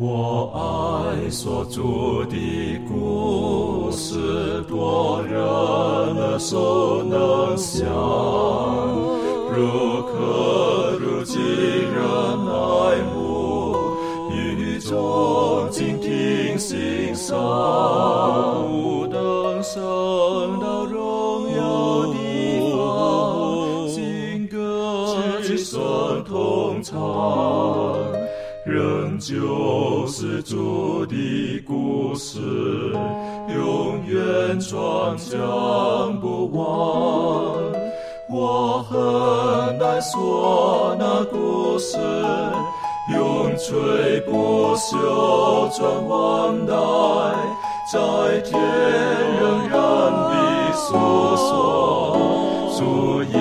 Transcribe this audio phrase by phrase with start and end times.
[0.00, 1.82] 我爱所著
[2.30, 7.84] 的故事，多人耳熟能详，
[9.50, 12.00] 如可如今人
[12.46, 13.74] 爱慕，
[14.30, 17.36] 宇宙静听心声，
[35.30, 36.62] 将不完。
[38.30, 41.98] 我很难说那故事，
[43.14, 46.72] 永垂不朽传万代，
[47.92, 48.58] 在天
[49.40, 49.78] 仍然
[50.12, 50.86] 的诉
[51.36, 51.46] 说
[52.78, 53.38] 主耶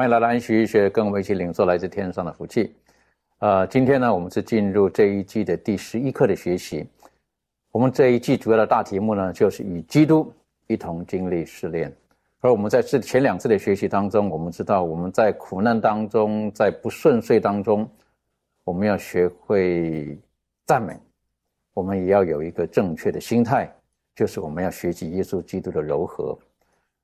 [0.00, 2.74] 欢迎来到安徐医学，跟我们一起领受来自天上的福气。
[3.40, 6.88] 呃，今天呢，我们是进入这一季的第十一课的学习。
[7.70, 10.32] 我们这一季主要的大题目呢，就是与基督
[10.68, 11.94] 一同经历试炼。
[12.40, 17.86] 而我们在这前两次的学习当中，我们知道我们在苦难当中，在不顺遂当中，
[18.64, 20.18] 我们要学会
[20.64, 20.98] 赞美，
[21.74, 23.70] 我们也要有一个正确的心态，
[24.14, 26.38] 就是我们要学习耶稣基督的柔和。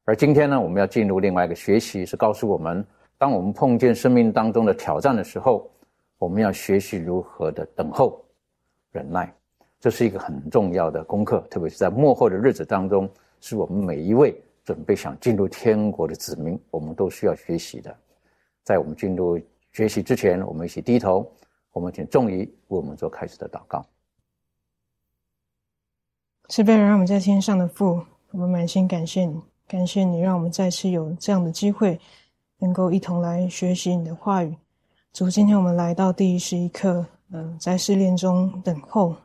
[0.06, 2.86] 而今天呢，我们要进入另外一个学习，是告诉我们，
[3.18, 5.68] 当我们碰见生命当中的挑战的时候，
[6.16, 8.24] 我们要学习如何的等候、
[8.92, 9.34] 忍耐。
[9.80, 17.94] 这是一个很重要的功课，特别是在末后的日子当中，是我们每一位准备想进入天国的子民，我们都需要学习的。
[18.62, 19.40] 在我们进入
[19.72, 21.28] 学习之前，我们一起低头，
[21.72, 23.84] 我们请众仪为我们做开始的祷告。
[26.48, 31.98] 慈悲人，让我们在天上的父，我们满心感谢你，感谢你让我们再次有这样的机会，
[32.58, 34.56] 能够一同来学习你的话语。
[35.12, 39.16] 主，今天我们来到第十一课，嗯、在试炼中等候。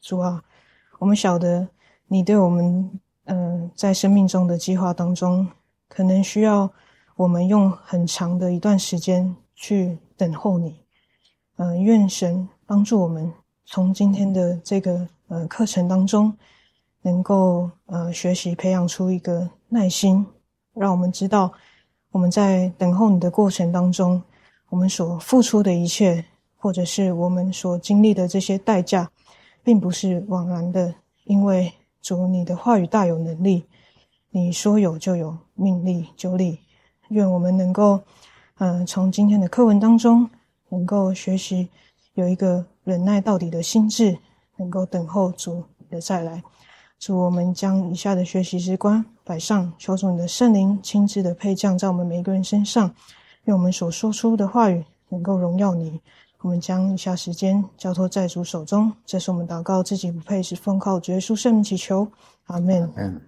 [0.00, 0.42] 主啊，
[0.98, 1.68] 我们晓得
[2.06, 5.46] 你对我们，嗯、在生命中的计划当中，
[5.86, 6.72] 可能需要
[7.16, 10.80] 我们用很长的一段时间去等候你。
[11.56, 13.30] 嗯、愿神帮助我们，
[13.66, 16.34] 从今天的这个呃课程当中，
[17.02, 20.26] 能够呃学习培养出一个耐心，
[20.74, 21.52] 让我们知道
[22.12, 24.22] 我们在等候你的过程当中，
[24.68, 26.24] 我们所付出的一切，
[26.56, 29.10] 或者是我们所经历的这些代价，
[29.62, 30.94] 并不是枉然的，
[31.24, 31.72] 因为
[32.02, 33.64] 主你的话语大有能力，
[34.30, 36.58] 你说有就有，命立就立。
[37.08, 38.00] 愿我们能够，
[38.58, 40.28] 呃，从今天的课文当中，
[40.68, 41.68] 能够学习
[42.14, 44.16] 有一个忍耐到底的心智，
[44.56, 46.42] 能够等候主的再来。
[47.00, 52.94] 主，我们将以下的学习时光摆上，求主你的圣灵亲自的配降在我们每一个人身上，
[53.44, 55.98] 愿我们所说出的话语能够荣耀你。
[56.42, 62.06] 我们将以下时间交托在主手中，这是我们祷告自己不配，是奉靠主耶稣圣名祈求，
[62.44, 62.92] 阿门。
[62.96, 63.20] 嗯。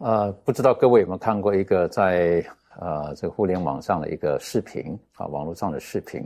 [0.00, 2.44] 呃，不知道各位有没有看过一个在
[2.78, 6.22] 呃这个互联网上的一个视频啊，网络上的视频，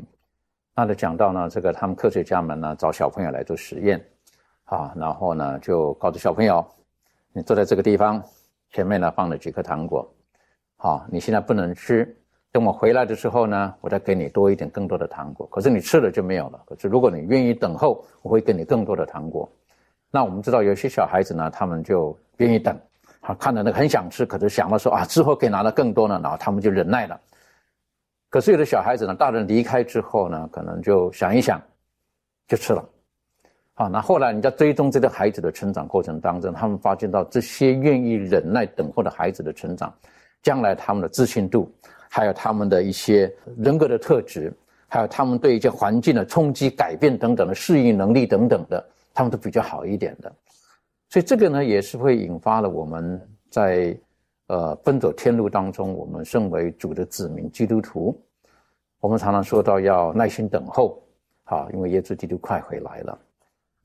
[0.75, 4.05] 那就讲到呢，这个他们科学家们呢找小朋友来做实验，
[4.75, 6.67] 啊，然后呢就告诉小朋友，
[7.33, 8.21] 你坐在这个地方，
[8.73, 10.13] 前面呢放了几颗糖果，
[10.77, 12.17] 好，你现在不能吃，
[12.51, 16.61] 等我回来的时候呢，我再给你多一点更多的糖果，可是你吃了就没有了。
[16.67, 19.49] 可是如果你愿意等候，我会给你更多的糖果。
[20.11, 22.77] 那我们知道有些小孩子呢，他们就愿意等。
[23.21, 27.19] 啊，看到那个很想吃，可是想到说啊，之后可以拿到更多呢，然后他们就忍耐了。
[28.29, 31.63] 可是有的小孩子呢，大人离开之后呢，可能就想一想，
[32.49, 32.85] 就吃了。
[33.77, 39.93] 好，那后来你在追踪这个孩子的成长过程当中，他们发现到这些愿意忍耐等候的孩子的成长，
[40.45, 41.69] 将来他们的自信度，
[42.09, 44.53] 还有他们的一些人格的特质，
[44.87, 50.33] 还有他们对一些环境的冲击、改变等等的适应能力等等的，他们都比较好一点的。
[51.09, 53.21] 所以这个呢，也是会引发了我们
[53.51, 53.93] 在
[54.47, 58.17] 呃奔走天路当中，我们身为主的子民基督徒，
[59.01, 61.03] 我们常常说到要耐心等候，
[61.43, 63.19] 好，因为耶稣基督快回来了。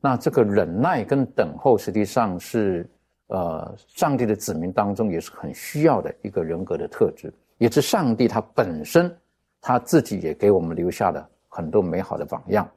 [0.02, 2.90] 那这个忍耐跟等候，实际上是
[3.28, 9.14] 呃上帝的子民当中也是很需要的一个人格的特质，也是上帝他本身
[9.62, 12.70] 他自己也给我们留下了很多美好的榜样。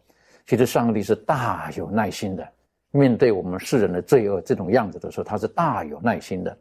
[0.47, 2.47] 其实上帝是大有耐心的。
[2.91, 6.55] 面对我们世人的罪恶这种样子的时候，他是大有耐心的。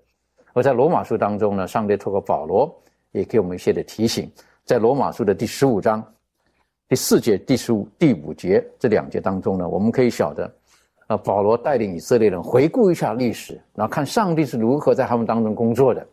[0.53, 2.73] 而在罗马书当中呢，上帝透过保罗
[3.11, 4.31] 也给我们一些的提醒，
[4.63, 6.01] 在罗马书的第十五章
[6.91, 10.53] 第四节、第十五、第五节这两节当中呢，我们可以晓得，
[11.07, 16.05] 啊，保罗带领以色列人回顾一下历史，然后看上帝是如何在他们当中工作的。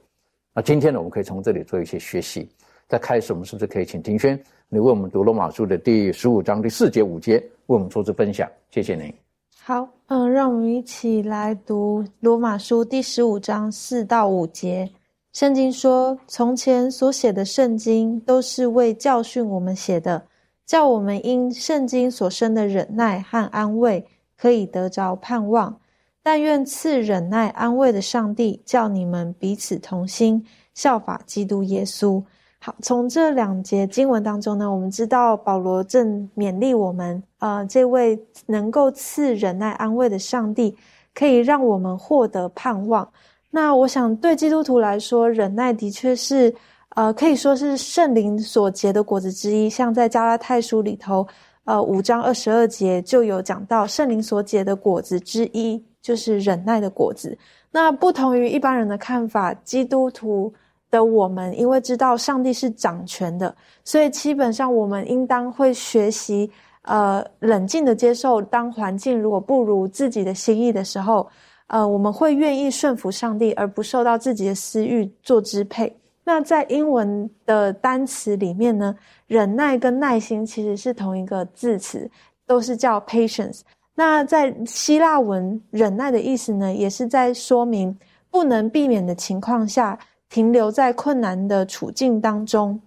[0.55, 2.49] 那今天呢，我们可以从这里做一些学习。
[2.87, 8.49] 在开始，我们是不是可以请庭轩，你为我们读罗马书的第十五章第四节五节，为我们做出分享？
[8.71, 9.13] 谢谢您。
[9.61, 14.89] 好，嗯，让我们一起来读罗马书第十五章四到五节。
[15.33, 20.23] 圣经说：“从前所写的圣经，都是为教训我们写的，
[20.69, 24.07] 叫我们因圣经所生的忍耐和安慰。”
[24.41, 25.81] 可以得着盼望，
[26.23, 32.23] 但愿赐忍耐安慰的上帝，叫你们彼此同心，效法基督耶稣。
[32.61, 38.17] 好，从这两节经文当中呢，我们知道保罗正勉励我们，呃，这位
[38.47, 40.77] 能够赐忍耐安慰的上帝，
[41.13, 43.11] 可以让我们获得盼望。
[43.51, 46.55] 那我想，对基督徒来说，忍耐的确是，
[46.97, 49.69] 呃，可以说是圣灵所结的果子之一。
[49.69, 51.27] 像在加拉太书里头。
[51.65, 57.37] 呃，五章二十二节就有讲到圣灵所结的果子之一，就是忍耐的果子。
[57.71, 60.51] 那不同于一般人的看法，基督徒
[60.91, 63.55] 的我们，因为知道上帝是掌权的，
[63.85, 66.51] 所以基本上我们应当会学习，
[66.85, 71.29] 呃，冷静的接受，当环境如果不如自己的心意的时候，
[71.67, 75.95] 呃，我们会愿意顺服上帝，而不受到自己的私欲做支配。
[76.29, 78.95] 那在英文的单词里面呢，
[79.27, 82.07] 忍耐跟耐心其实是同一个字词，
[82.47, 83.63] 都是叫 patience。
[83.95, 87.99] 那在希腊文，忍耐的意思呢，也是在说明
[88.31, 89.99] 不能避免的情况下，
[90.29, 92.79] 停留在困难的处境当中，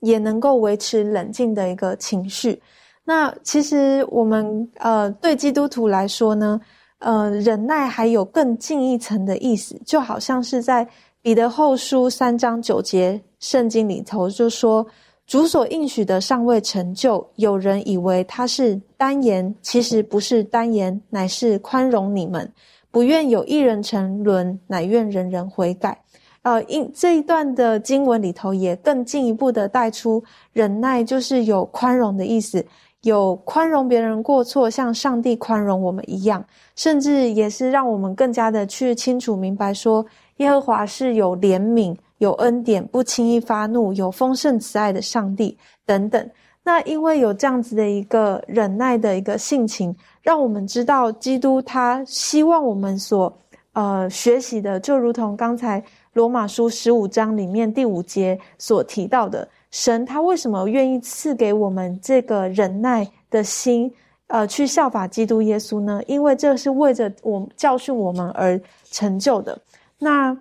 [0.00, 2.60] 也能够维持冷静的一个情绪。
[3.04, 6.60] 那其实我们呃，对基督徒来说呢，
[6.98, 10.84] 呃，忍耐还有更进一层的意思，就好像是在。
[11.26, 14.86] 彼得后书三章九节，圣经里头就说
[15.26, 22.48] ：“主所应许的尚未成就，有人以为他是单言，其实不是单言，乃是宽容你们，
[22.92, 26.00] 不愿有一人沉沦，乃愿人人悔改。”
[26.42, 32.64] 呃，因这一段的经文里头也更进一步的带出忍耐，就是有宽容的意思，
[33.02, 36.46] 有宽容别人过错，像上帝宽容我们一样，
[36.76, 40.06] 甚至也是让我们更加的去清楚明白说。
[40.36, 46.30] 耶和华是有怜悯、有恩典、不轻易发怒、有丰盛慈爱的上帝等等。
[46.62, 53.32] 那因为有这样子的一个忍耐的一个性情，让我们知道基督他希望我们所
[53.72, 63.88] 呃学习的，就如同刚才罗马书十五章里面第五节所提到的，神他为什么愿意赐给我们这个忍耐的心，
[64.26, 66.00] 呃，去效法基督耶稣呢？
[66.08, 68.60] 因为这是为着我教训我们而
[68.90, 69.56] 成就的。
[69.98, 70.36] 那，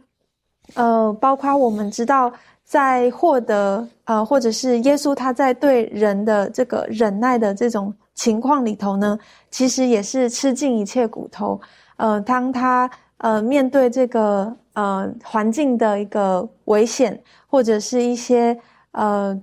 [0.73, 2.31] 呃，包括我们知道，
[2.63, 9.17] 在获得呃，或者是耶稣他在对人的这个忍耐的这种情况里头呢，
[9.49, 11.59] 其实也是吃尽一切骨头。
[11.97, 18.59] 呃，当他呃面对这个呃环境的一个危险，或者是一些
[18.91, 19.39] 呃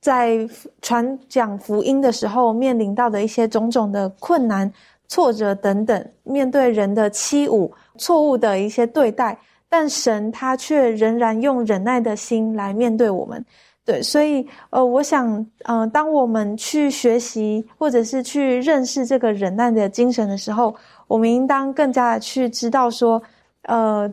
[0.00, 0.48] 在
[0.80, 4.72] 传讲福音的时候面临到的一些种种的困难、
[5.08, 9.36] 挫折等等，面对人的欺侮、错误的一些对待。
[9.68, 13.44] 但神他却仍然用忍耐的心来面对我们，
[13.84, 20.74] 对，所以呃，我想，呃，当我们去学习或者是去认识这个忍耐的精神的时候，
[21.06, 23.20] 我们应当更加的去知道说，
[23.62, 24.12] 呃，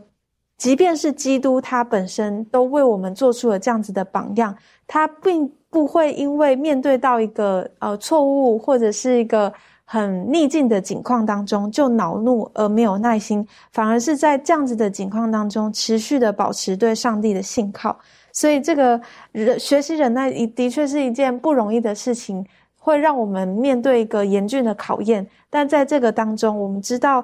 [0.57, 4.55] 即便是基督他本身都为我们做出了这样子的榜样，
[4.87, 9.53] 他并不会因为面对到一个呃错误或者是一个。
[9.93, 17.95] 很逆境的境况当中，就恼怒而没有耐心，反而是在这样子的境况当中，持续的保持对上帝的信靠。
[18.31, 18.99] 所以，这个
[19.31, 22.43] 忍学习忍耐，的确是一件不容易的事情，
[22.75, 25.23] 会让我们面对一个严峻的考验。
[25.47, 27.23] 但在这个当中，我们知道，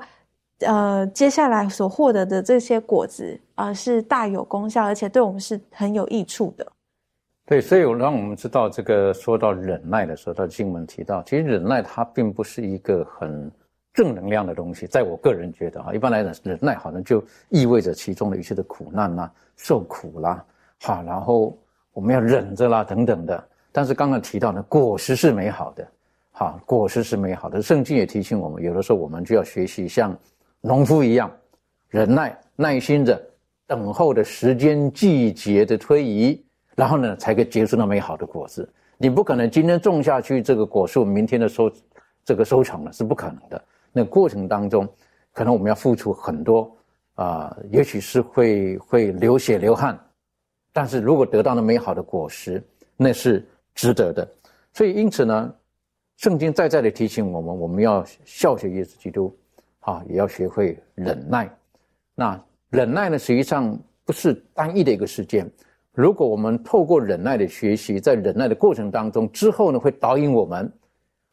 [0.59, 6.71] 呃，接下来所获得的这些果子，啊，是大有功效，而且对我们是很有益处的。
[7.49, 13.51] 对，所以让我们知道，这个说到忍耐的时候，他经文提到，其实忍耐它并不是一个很
[13.91, 14.85] 正能量的东西。
[14.85, 20.45] 在我个人觉得，啊，一般来讲，忍耐好像就意味着其中的一些的苦难呐、受苦啦，
[20.81, 21.57] 哈，然后
[21.91, 23.43] 我们要忍着啦等等的。
[23.71, 25.87] 但是刚刚提到呢，果实是美好的，
[26.33, 27.63] 哈，果实是美好的。
[27.63, 30.15] 圣经也提醒我们，有的时候我们就要学习像
[30.61, 31.31] 农夫一样，
[31.87, 33.19] 忍耐、耐心着
[33.65, 36.45] 等候的时间、季节的推移。
[36.79, 38.65] 然后呢，才可以结出那美好的果子。
[38.97, 41.69] 你不可能今天种下去这个果树，明天的收，
[42.23, 43.61] 这个收成了是不可能的。
[43.91, 44.87] 那过程当中，
[45.33, 46.73] 可能我们要付出很多
[47.15, 49.99] 啊，也许是会会流血流汗，
[50.71, 52.63] 但是如果得到了美好的果实，
[52.95, 53.45] 那是
[53.75, 54.25] 值得的。
[54.71, 55.53] 所以因此呢，
[56.15, 59.37] 圣经再再的提醒我们，我们要效学耶稣基督
[59.81, 61.53] 啊，也要学会忍耐。
[62.15, 65.45] 那忍耐呢，实际上不是单一的一个事件。
[65.99, 70.71] 如果我们透过忍耐的学习，在忍耐的过程当中，之后呢，会导引我们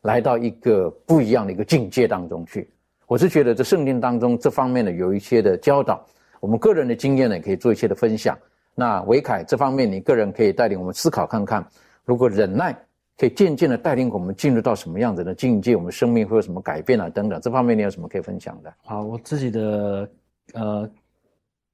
[0.02, 2.68] 来到一个不一样的一个境界当中去。
[3.06, 6.04] 我是觉得这圣经当中这方面呢，有一些的教导，
[6.40, 8.37] 我们个人的经验呢，可以做一些的分享。
[8.75, 11.64] 那维凯这方面，你个人可以带领我们思考看看，
[12.04, 12.76] 如果忍耐
[13.16, 17.08] 可以渐渐的带领我们进入到什么样子的境界，我们生命会有什么改变啊？
[17.08, 18.75] 等等，这方面你有什么可以分享的？
[18.82, 20.11] 好，我自己的
[20.54, 20.90] 呃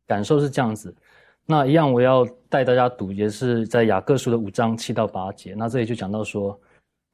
[0.06, 0.94] 感受是这样子。
[1.44, 5.54] 那一样，我要带大家读，也是在雅各书的五章七到八节。
[5.54, 6.58] 那这里就讲到说，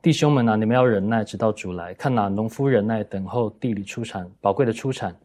[0.02, 1.94] 弟兄们啊，你们要忍耐，直到主来。
[1.94, 5.16] 看哪，农夫忍耐等候地里出产宝贵的出产，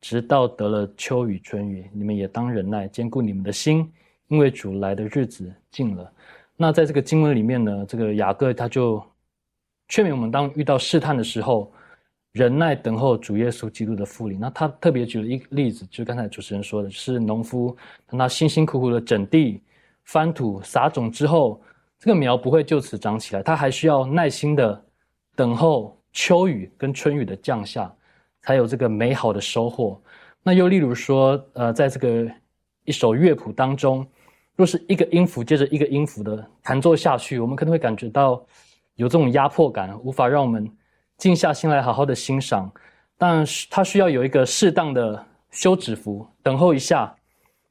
[0.00, 1.84] 直到得了秋雨春雨。
[1.92, 3.90] 你们也当忍耐，兼顾你们的心，
[4.28, 6.10] 因为主来的日子近了。
[6.56, 9.02] 那在这个经文里面呢，这个雅各他就
[9.88, 11.70] 劝勉我们，当遇到试探的时候。
[12.34, 14.40] 忍耐等候主耶稣基督的复临。
[14.40, 17.74] 那他特别举了一个例子，就刚才主持人说的，是农夫
[18.08, 19.62] 当他辛辛苦苦的整地、
[20.02, 21.62] 翻土、撒种之后，
[21.96, 24.84] 这个苗不会就此长起来，他还需要耐心的
[25.36, 27.94] 等候秋雨跟春雨的降下，
[28.42, 30.02] 才有这个美好的收获。
[30.42, 32.28] 那又例如说，呃，在这个
[32.84, 34.04] 一首乐谱当中，
[34.56, 38.44] 若是一个音符接着一个音符的弹奏下去，我们可能会感觉到
[38.96, 40.68] 有这种压迫感，无法让我们。
[41.16, 42.70] 静下心来，好好的欣赏，
[43.16, 47.14] 但是它需要有一个适当的休止符，等候一下，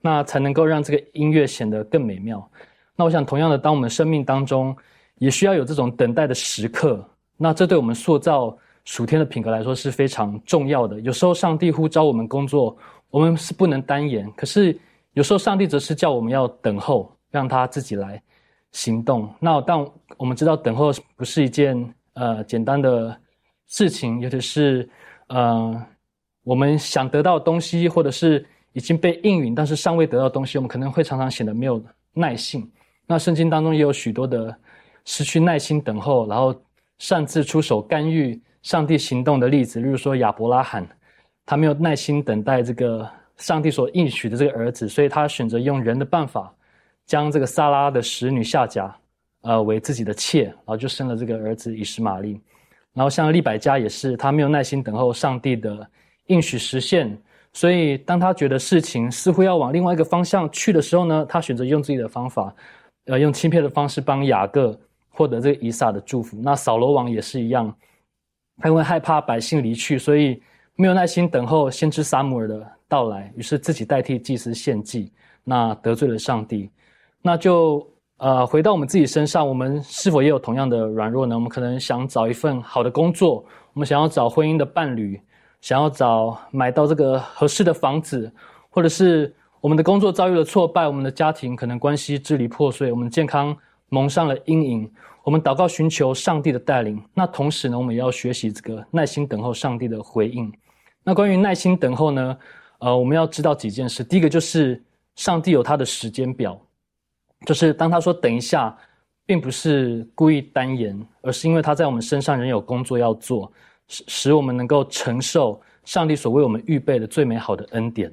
[0.02, 2.50] 那才能够让这个音乐显得更美妙。
[2.96, 4.76] 那我想，同样的，当我们生命当中
[5.18, 11.00] 也需要有这种等待的时刻，那这对我们塑造属天的品格来说是非常重要的。
[11.02, 12.76] 有时候，上帝呼召我们工作，
[13.10, 14.80] 我们是不能单言；可是
[15.14, 18.22] 有时候，上帝则是叫我们要等候，让他自己来
[18.72, 19.30] 行动。
[19.40, 19.86] 那但
[20.16, 23.16] 我们知道，等候不是一件呃简单的。
[23.67, 24.88] 事情，尤其是，
[25.27, 25.86] 呃，
[26.43, 32.70] 我们想得到东西，或者是已经被应允，但是尚未得到东西，我们可能会常常显得没有耐性。
[33.05, 34.55] 那圣经当中也有许多的
[35.05, 36.55] 失去耐心等候，然后
[37.00, 39.79] 擅自出手干预上帝行动的例子。
[39.79, 40.88] 例如说亚伯拉罕，
[41.46, 46.53] 他没有耐心等待这个上帝所应许的这个儿子，所以他选择用人的办法，
[47.05, 48.96] 将这个撒拉的使女夏甲，
[49.41, 52.39] 呃，为自己的妾，然后就生了这个儿子以实玛利。
[52.94, 55.88] 然后像利百加也是，他没有耐心等候上帝的
[56.28, 57.18] 应许实现，
[57.52, 62.54] 所以当他觉得事情似乎要往另外一个方向去的时候呢，他选择用自己的方法，
[63.06, 66.38] 呃，用欺骗的方式帮雅各获得这个以撒的祝福。
[66.42, 67.76] 那扫罗王也是一样，
[68.58, 70.42] 他因为害怕百姓离去，所以
[70.76, 75.12] 没有耐心等候先知撒母耳的到来，于是自己代替祭司献祭，
[75.44, 76.70] 那得罪了上帝，
[77.22, 77.88] 那就。
[78.17, 81.36] 呃，回到我们自己身上，我们是否也有同样的软弱呢？
[81.36, 83.43] 我们可能想找一份好的工作，
[83.74, 85.20] 我们想要找婚姻的伴侣，
[85.60, 88.32] 想要找买到这个合适的房子，
[88.70, 93.55] 或者是我们的工作遭遇了挫败，我们的家庭可能关系支离破碎，我们健康
[93.89, 94.89] 蒙上了阴影。
[95.24, 100.51] 我们祷告寻求上帝的带领，那同时呢，我们也要学习这个耐心等候上帝的回应。
[101.03, 102.38] 那关于耐心等候呢？
[102.79, 104.03] 呃，我们要知道几件事。
[104.03, 104.82] 第一个就是
[105.15, 106.60] 上帝有他的时间表。
[107.46, 108.76] 就是当他说“等一下”，
[109.26, 113.52] 并不是故意单言，而是因为他在我们身上仍有工作要做，
[113.88, 118.12] 使使我们能够承受上帝所为我们预备的最美好的恩典。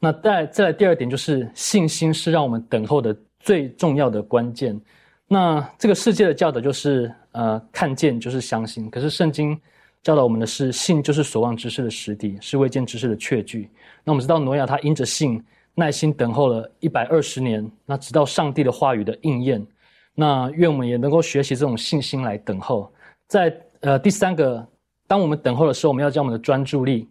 [0.00, 4.80] 那再再来第二点，就是信心是让我们等候的最重要的关键。
[5.26, 8.90] 那这个世界的教导就是，呃，看见就是相信。
[8.90, 9.56] 可是圣经
[10.02, 13.68] 教导我们的是，信就是所望之事的实底，是未见之事的确据。
[14.02, 15.42] 那我们知道挪亚他因着信。
[15.78, 19.64] 耐心等候了一百二十年，那直到上帝的话语的应验，
[20.12, 22.92] 那愿我们也能够学习这种信心来等候。
[23.28, 24.66] 在呃第三个，
[25.06, 27.08] 当我们等候的时候，我们要将我们的专注力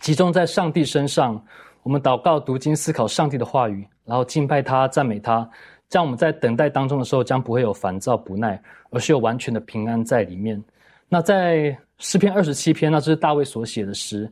[0.00, 1.40] 集中在上帝身上，
[1.84, 5.48] 我们祷告、读经、思考上帝的话语，然后敬拜他、赞美他，
[5.88, 8.60] 这样我们在等待当中的时候，将不会有烦躁不耐，
[8.90, 10.60] 而是有完全的平安在里面。
[11.08, 14.28] 那在诗篇二十七篇，那这是大卫所写的诗，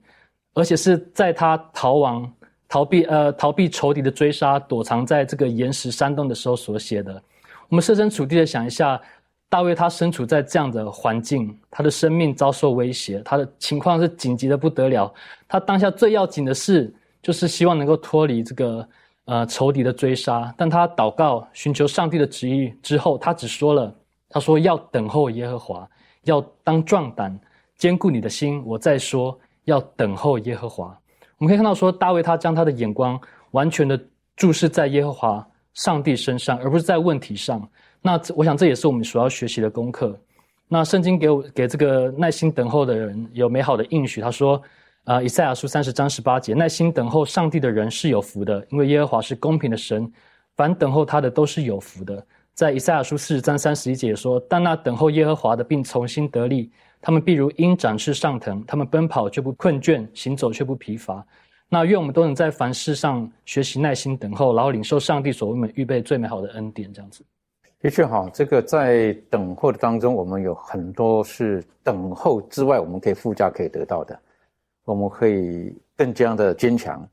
[0.55, 2.29] 而且是在他逃亡。
[2.69, 7.23] 逃避呃逃避仇敌的追杀，躲藏在这个岩石山洞的时候所写的。
[7.69, 9.01] 我们设身处地的想一下，
[9.49, 15.13] 大卫他身处在这样的环境，他的生命遭受威胁，他的情况是紧急的不得了。
[15.49, 18.87] 他当下最要紧的事，就是希望能够脱离这个
[19.25, 20.53] 呃仇敌的追杀。
[20.57, 23.95] 但他祷告寻求上帝的旨意之后，他只说了，
[24.29, 25.89] 他说要等候耶和华，
[26.25, 27.39] 要当壮胆，
[27.77, 28.63] 坚固你的心。
[28.67, 30.99] 我再说，要等候耶和华。
[31.39, 33.19] 我们可以看到，说大卫他将他的眼光
[33.53, 33.99] 完全的
[34.37, 37.67] 注视在耶和华上帝身上，而不是在问题上。
[38.03, 40.19] 那我想这也是我们所要学习的功课。
[40.69, 44.61] 那圣经给我给这个耐心等候的人有美好的应许，他说
[45.05, 50.11] ：“啊，以赛亚书三十章十八节，耐心等候上帝的人是有福的，因为耶和华是公平的神，
[50.57, 52.23] 凡等候他的都是有福的。
[52.53, 61.25] 在以赛亚书四十章三十一节说，但那等候耶和华的，并重新得力，他们必如鹰展翅上腾，他们奔跑却不困倦，行走却不疲乏。
[61.69, 67.23] 那愿我们都能在凡事上学习耐心等候，然后领受上帝所为我们预备最美好的恩典，这样子。
[67.81, 74.19] 的确哈，这个在等候的当中，我们有很多是等候之外，我们可以附加可以得到的，
[74.85, 77.07] 我们可以更加的坚强。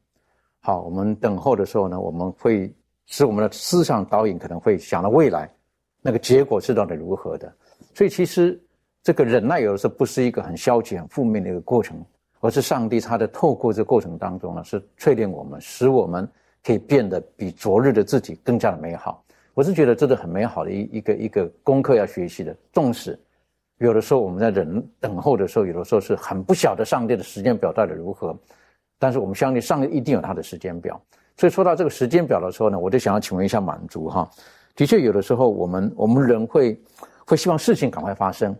[0.61, 2.73] 好，我们等候的时候呢，我们会
[3.05, 5.47] 使我们的思想导引，可能会想到未来
[6.01, 7.53] 那个结果是到底如何的。
[7.93, 8.59] 所以其实
[9.05, 11.95] 这个忍耐有的时候不是一个很消极、很负面的一个过程，
[12.39, 16.27] 而是上帝他的透过这个过程当中呢，是淬炼我们，使我们
[16.63, 19.23] 可以变得比昨日的自己更加的美好。
[19.53, 22.57] 我是觉得这是很美好的一一个一个功课要学习的。
[22.73, 23.17] 纵使
[23.77, 28.35] 有的时候我们在忍等候的时候，有的时候是很不晓得上帝的时间表到底如何，
[28.97, 30.99] 但是我们相信上帝一定有他的时间表。
[31.37, 34.27] 所以说到这个时间表的时候呢，我就想要请问一下满足哈。
[34.75, 36.75] 的确，有的时候我们我们人会
[37.23, 38.53] 会希望事情赶快发生，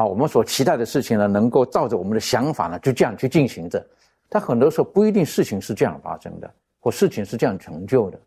[0.00, 3.86] 好，我们所期待的事情呢，能够照着我们的想法呢，就这样去进行着。
[4.30, 8.18] 但很多时候不一定事情是这样发生的，或事情是这样成就的。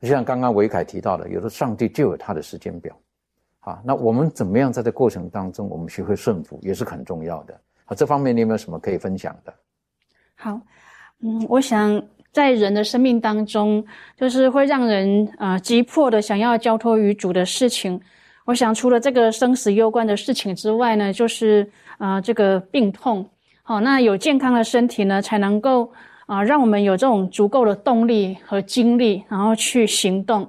[0.00, 2.92] 就像刚刚维凯提到的，有的上帝就有他的时间表，
[3.60, 7.54] 啊，那我们怎么样在这过程当中，我们学会顺服也是很重要的。
[7.84, 9.54] 啊，这方面你有没有什么可以分享的？
[10.34, 10.60] 好，
[11.20, 13.86] 嗯，我想在人的生命当中，
[14.16, 18.00] 就是会让人啊急迫的想要交托于主的事情。
[18.48, 23.28] 我想除了这个生死攸关的事情之外呢，就是啊这个病痛。
[23.62, 25.92] 好，那有健康的身体呢，才能够。
[26.28, 30.46] 啊，让我们有这种足够的动力和精力，然后去行动。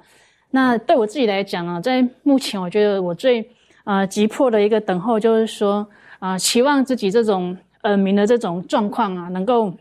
[0.51, 3.49] 那对我自己来讲啊，在目前我觉得我最
[3.85, 5.87] 啊急迫的一个等候，就是说
[6.19, 9.73] 啊，期望自己这种耳鸣的这种状况啊，能够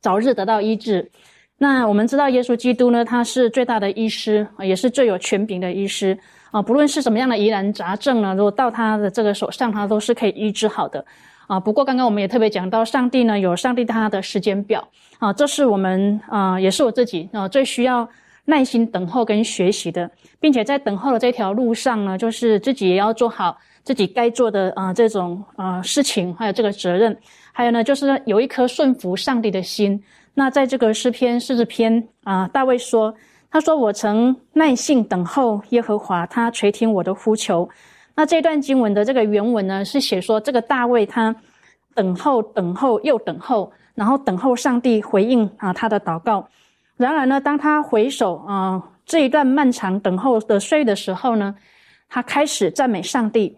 [0.00, 1.10] 早日得到医治。
[1.58, 6.16] 那我们知道，耶稣基督呢，他是最大的医师，也是最有权柄的医师
[6.50, 6.62] 啊。
[6.62, 11.04] 不论是什么样的疑难杂症呢，如果到他的这个手上，他都是可以医治好的。
[11.46, 14.86] 啊，不过刚刚我们也特别讲到，上帝呢有上帝他的时间表
[15.18, 18.06] 啊，这是我们啊，也是我自己啊最需要
[18.44, 27.16] 耐心等候跟学习的，并且在等候的这条路上呢，就是自己也要做好自己该做的啊这种啊事情，还有这个责任，
[27.52, 30.02] 还有呢就是有一颗顺服上帝的心。
[30.34, 33.14] 那在这个诗篇四十篇啊，大卫说，
[33.50, 37.68] 他说我曾耐心等候耶和华，他垂听我的呼求。
[38.14, 41.34] 那这段经文的这个原文呢，是写说这个大卫他
[41.94, 46.48] 等候、等候又等候，然后等候上帝回应啊他的祷告。
[46.96, 51.54] 然而呢，当他回首啊这一段漫长等候的岁月的时候呢，
[52.08, 53.56] 他开始赞美上帝，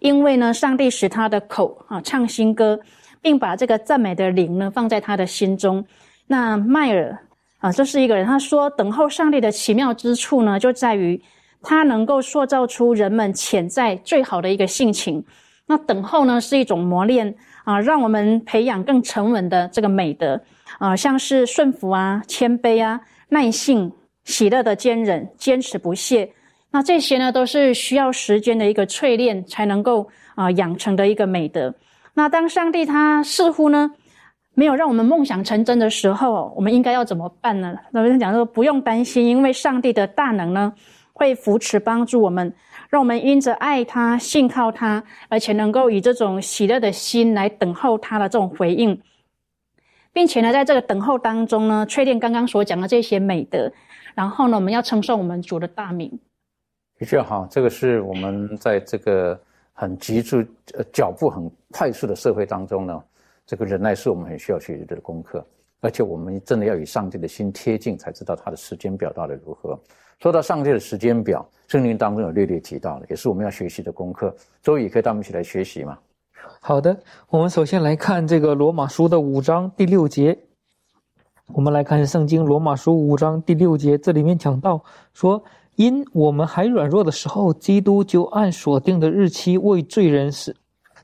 [0.00, 2.80] 因为呢，上帝使他的口啊唱新歌，
[3.20, 5.84] 并把这个赞美的灵呢放在他的心中。
[6.28, 7.18] 那迈尔
[7.62, 11.18] 啊，这是一个人，他说等候上帝的奇妙之处呢，就在于。
[11.64, 15.24] 它能够塑造出人们潜在最好的一个性情。
[15.66, 20.42] 那等候呢，是一种磨练啊，让我们培养更沉稳的这个美德
[20.80, 23.92] 啊，像是顺服啊、谦卑啊、耐性、
[24.24, 26.32] 喜乐的坚忍、坚持不懈。
[26.72, 31.72] 那这些呢，都是需要时间的一个淬炼才能够啊养成的一个美德。
[32.14, 33.92] 那当上帝他似乎呢
[34.54, 37.76] 没有让我们梦想成真的时候，我们应该要怎么办呢？
[37.90, 40.72] 那边讲说不用担心，因为上帝的大能呢。
[41.14, 42.52] 会扶持帮助我们，
[42.88, 48.98] 让我们因着爱他、信靠他，而且能够以这种喜乐的心来等候他的这种回应，
[50.10, 53.70] 并且呢，在这个等候当中呢，确定刚刚所讲的这些美德，
[54.14, 56.10] 然后呢，我们要称颂我们主的大名。
[56.98, 59.38] 的确哈，这个是我们在这个
[59.74, 60.38] 很急促、
[60.72, 63.00] 呃脚步很快速的社会当中呢，
[63.46, 65.44] 这个忍耐是我们很需要学习的功课，
[65.80, 69.78] 而且我们真的要与上帝的心贴近，才知道他的时间表到底如何。
[70.20, 74.34] 说到上帝的时间表，圣经当中有略略提到了，也是我们要学习的功课。
[74.62, 75.98] 周宇可以带我们一起来学习吗？
[76.60, 76.96] 好的，
[77.28, 80.38] 我们首先来看这个罗马书的五章第六节。
[81.52, 85.42] 我们来看圣经罗马书五章第六节，这里面讲到说
[85.74, 90.54] ：“因我们还软弱的时候，基督就按所定的日期为罪人死。”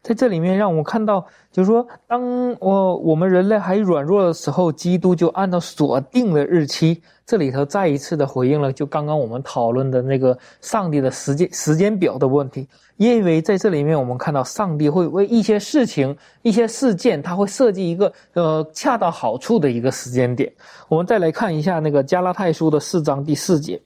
[0.02, 7.02] 在这里面，让我们看到，就是说，当我我们人类还软弱的时候，基督就按照所定的日期。
[7.26, 12.66] 这里头再一次的回应了，就刚刚我们讨论的那个上帝的时间时间表的问题。
[12.96, 20.50] 因为在这里面，我们看到上帝会为一些事情、一些事件，他会设计一个呃恰到好处的一个时间点。
[20.88, 23.78] 我们再来看一下那个加拉太书的四章第四节。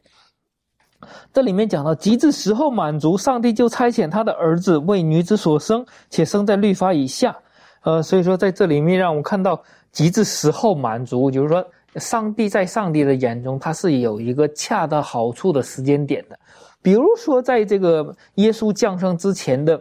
[1.33, 7.37] 这里面讲到，极致时候满足，上帝就差遣他的儿子为女子所生，且生在律法以下，
[7.83, 11.65] 呃，所以说在这里面让我看到极致时候满足，就是说
[11.97, 16.39] 上帝在上帝的眼中，他是有一个恰到好处的时间点的。
[16.81, 19.81] 比如说在这个耶稣降生之前的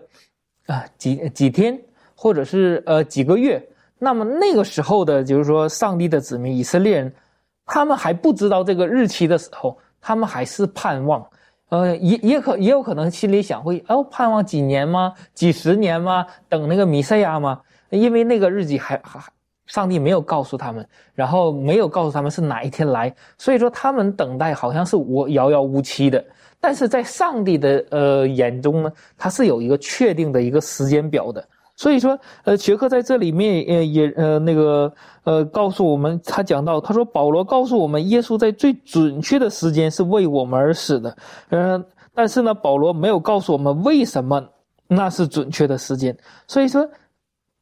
[0.67, 1.79] 啊几几天，
[2.13, 3.61] 或者是呃几个月，
[3.97, 7.13] 那么那个时候的，就是说上帝的子民以色列人，
[7.65, 11.25] 他们还不知道这个日期的时候，他们还是盼望。
[11.69, 15.13] 呃，也也可也有可能心里想会哦，盼望几年吗？
[15.33, 16.25] 几十年吗？
[16.49, 17.61] 等那个弥赛亚吗？
[17.91, 19.21] 因为那个日子还还
[19.67, 26.21] 上帝没有告诉他们，然后没有告诉他们是哪一天来，所以说他们等待好像是我遥遥无期的。
[26.59, 31.47] 但是在上帝的呃眼中呢，他是有一个确定的一个时间表的。
[31.81, 41.17] 所以说，呃，学科在这里面，呃，也呃，那个，呃，告诉我们，他讲到，他说保罗告诉我们，耶稣在最准确的时间是为我们而死的，
[41.49, 44.47] 呃，但是呢，保罗没有告诉我们为什么
[44.89, 46.15] 那是准确的时间，
[46.45, 46.87] 所以说，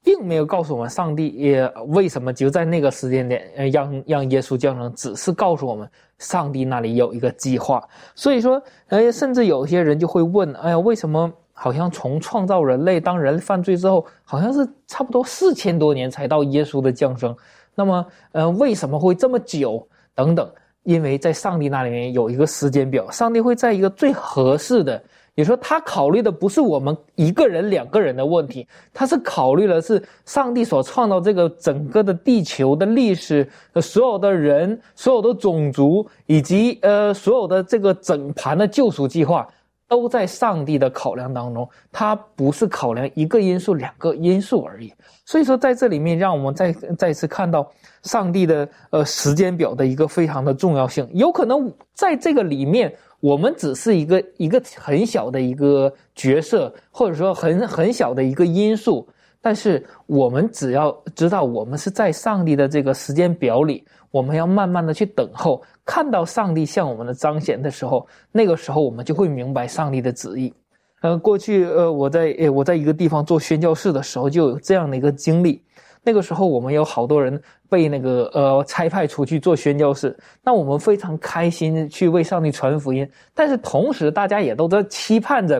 [0.04, 7.82] 并没有告诉我们上帝也为什么就在那个时间点，呃，让让耶稣降生，只是告诉我们上帝那里有一个计划，
[8.16, 11.32] 所以说，呃，甚至有些人就会问，哎呀，为什么？
[11.62, 17.36] 好像从创造人类，当人犯罪之后，好像是差不多四千多年才到耶稣的降生。
[17.76, 19.86] 那么，呃，为什么会这么久？
[20.16, 20.50] 等等，
[20.84, 25.04] 因为在上帝那里面有一个时间表，上帝会在一个最合适的，
[25.36, 33.46] 也说他考虑的不是我们一个人、两个人的问题，他是考虑的是上帝所创造这个整个的地球的历史，
[33.82, 39.46] 所有的人、所有的种族以及呃所有的这个整盘的救赎计划。
[39.90, 44.94] 都在上帝的考量当中，他不是考量一个因素、两个因素而已。
[45.26, 47.70] 所以说，在这里面，让我们再再次看到
[48.04, 51.10] 上帝的呃时间表的一个非常的重要性。
[51.14, 59.08] 有可能在这个里面，我们只是一个一个很小的一个角色，或者说很很小的一个因素，
[59.42, 63.84] 但是我们只要知道，我们是在上帝的这个时间表里。
[64.12, 70.54] 我们要慢慢的去等候，看到上帝向我们的彰显的时候，那个时候我们就会明白上帝的旨意。
[71.02, 75.64] 呃，过去呃我在呃我在一个地方做宣教士的时候，就有这样的一个经历。
[76.04, 85.60] 那个时候我们有好多人被那个呃差派出去做宣教士，那我们非常开心去为上帝传福音，但是同时大家也都在期盼着，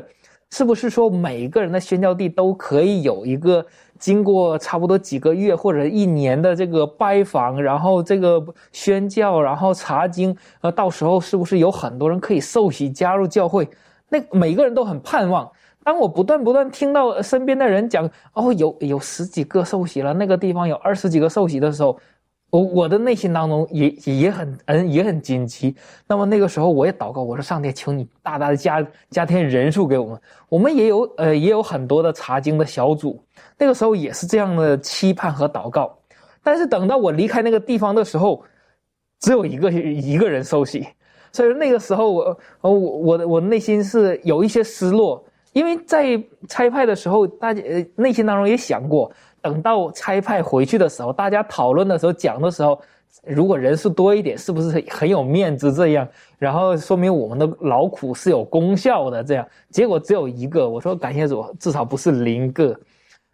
[0.52, 3.66] 是不是说每一个人的宣教地都可以有一个。
[4.00, 13.70] 经过差不多几个月或者一年的这个拜访，然后这个宣教，然后查经，呃，到时候是不是有很多人可以受洗加入教会？
[14.08, 15.48] 那每个人都很盼望。
[15.84, 22.00] 当我不断不断听到身边的人讲，哦，有有十几个受洗了，那个地方有二十几个受洗的时候。
[22.52, 25.76] 我我的内心当中也也很嗯也很紧急，
[26.08, 30.20] 那么那个时候我也祷告，我说上帝，求你大大的加加添人数给我们。
[30.50, 33.24] 我们也有呃也有很多的查经的小组，
[33.60, 35.96] 那个时候也是这样的期盼和祷告。
[36.42, 38.42] 但是等到我离开那个地方的时候，
[39.20, 40.88] 只有一个一个人受洗，
[41.32, 47.62] 所以那个时候我我我我内心是有一些失落，因为在差派的时候，大家
[47.96, 49.12] 内心当中也想过。
[49.42, 52.78] 等到差派回去的时候，大家讨论的时候讲的时候，
[53.26, 55.72] 如果人数多一点，是不是很有面子？
[55.72, 59.24] 这样，然后说明我们的劳苦是有功效的。
[59.24, 60.68] 这样，结果只有一个。
[60.68, 62.78] 我说感谢主，至少不是零个。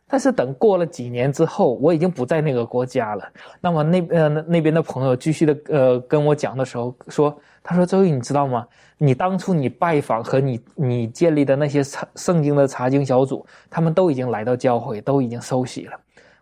[0.08, 3.28] 但是等过了几年之后，我已经不在那个国家了。
[3.60, 8.68] 那么那呃那边的朋友继续的呃跟我讲的时候说，他说周宇，你知道吗？
[8.98, 16.00] 你当初你拜访和你你建立的那些查圣经的查经小组，他们都已经来到教会，都已经受洗了。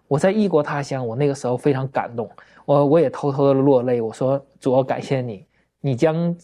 [0.08, 2.30] 我在异国他乡，我那个时候非常感动，
[2.66, 4.02] 我我也偷偷的落泪。
[4.02, 5.46] 我说主，要感谢你，
[5.80, 6.36] 你将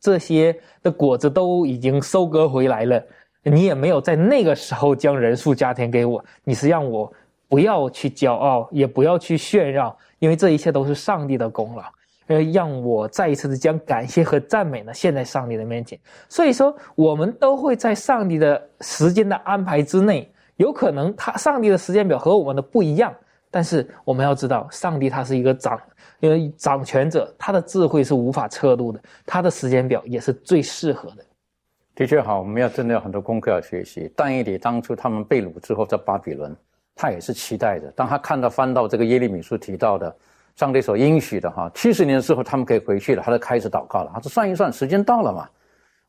[0.00, 3.02] 这些的果子都已经收割回来了，
[3.48, 7.12] 你也没有在那个时候将人数加添给我，你是让我
[7.48, 11.82] 不要去骄傲，也不要去炫耀，因为这一切都是上帝的功劳。
[12.26, 15.98] 呃，让我再一次的将感谢和赞美呢献在上帝的面前。
[16.28, 20.30] 所以说，我们都会在上帝的时间的安排之内。
[20.56, 23.14] 有可能他上帝的时间表和我们的不一样，
[23.50, 25.80] 但是我们要知道，上帝他是一个掌，
[26.20, 31.24] 因为掌权者，他的智慧是无法测度的，他的时间表也是最适合的。
[31.98, 34.08] 的确好，我们要真的有很多功课要学习。
[34.14, 36.56] 但以理当初他们被掳之后在巴比伦，
[36.94, 37.90] 他也是期待的。
[37.96, 40.14] 当他看到翻到这个耶利米书提到的。
[40.54, 44.10] 上帝所应许的哈，七十年之后他们可以回去了，他就开始祷告了。
[44.12, 45.48] 他说算一算，时间到了嘛，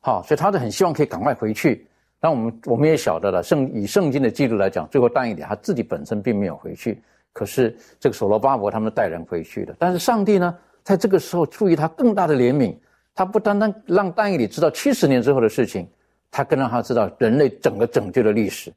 [0.00, 1.86] 好，所以他就很希望可以赶快回去。
[2.20, 7.00] 那我们我们也晓得了，圣以圣经的记录来讲，最后但一点，他自己本身并没有回去，
[7.32, 9.72] 可是这个所罗巴伯他们带人回去的。
[9.78, 12.74] 但是上帝呢，在这个时候出于他更大的怜悯，
[13.14, 15.88] 他不单单让但以理知道七十年之后的事情，
[16.30, 18.72] 他更让他知道人类整个拯救的历史。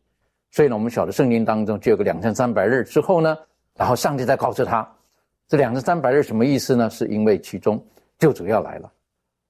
[0.51, 3.37] 所以呢，我们晓得圣经当中就有个两千三百日之后呢，
[3.75, 4.87] 然后上帝再告诉他，
[5.47, 6.89] 这两千三百日什么意思呢？
[6.89, 7.83] 是因为其中
[8.19, 8.91] 救主要来了。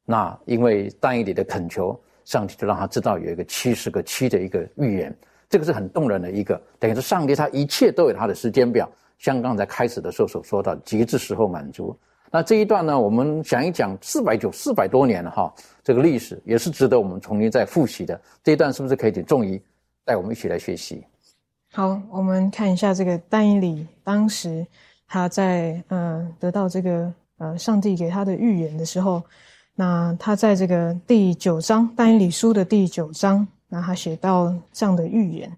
[0.06, 5.16] 那因为但以理的恳求，上帝就让他知道有一个七十个七的一个预言，
[5.50, 11.98] 这个是很动人的一个，等于说上帝他一切都有他的时间表，像刚才开始的时候所说到极致时候满足。
[12.36, 18.20] 那这一段呢，我们讲一讲四百九四百多年了哈，这个历史也是值得我们重新再复习的。
[18.44, 19.62] 这一段是不是可以请仲仪
[20.04, 21.06] 带我们一起来学习？
[21.74, 24.66] 好，我们看一下这个但以理当时
[25.08, 29.22] 他在嗯得到这个呃上帝给他的预言的时候，
[29.76, 35.56] 那他在这个第九章但以理书的第九章，那他写到这样的预言。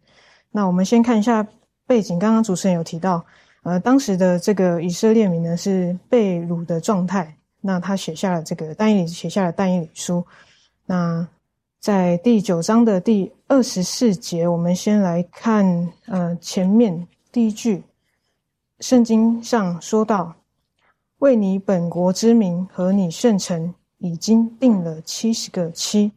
[0.52, 1.48] 那我们先看一下
[1.88, 3.26] 背景，刚刚主持人有提到。
[3.66, 10.24] 呃，当时的这个以色列民呢是被掳的状态，那他写下了这个但以理写下了但以理书。
[10.86, 11.28] 那
[11.80, 15.66] 在第九章的第二十四节，我们先来看
[16.06, 17.84] 呃前面第一句，
[18.82, 20.36] 圣经上说到
[21.18, 26.12] ：“为你本国之名和你圣城已经定了七十个期。”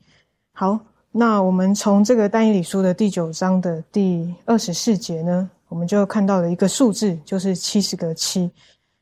[0.53, 0.79] 好，
[1.13, 5.51] 那我们从这个但以理书的第九章的第二十四节呢？
[5.69, 8.51] 我们就看到了一个数字，就是七十个七。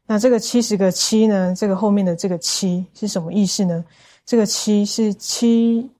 [0.07, 1.55] 那这个七十个七呢？
[1.57, 3.85] 这个后面的这个七是什么意思呢？
[4.25, 5.91] 这个七是七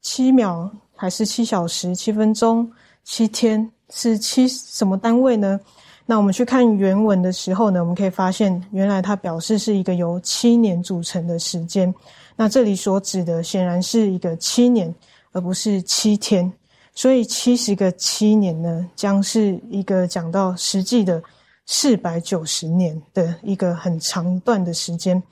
[0.00, 2.70] 七秒，还是七小时、七分钟、
[3.04, 3.70] 七天？
[3.90, 5.58] 是七什么单位呢？
[6.04, 11.92] 那我们去看原文的时候呢，我们可以发现，原来它表示是一个由七年组成的时间。
[12.36, 14.94] 那这里所指的显然是一个七年，
[15.32, 16.52] 而不是七天。
[16.98, 21.22] 所以七十个七年呢，将是一个讲到实际的
[21.64, 25.22] 四百九十年的一个很长段的时间。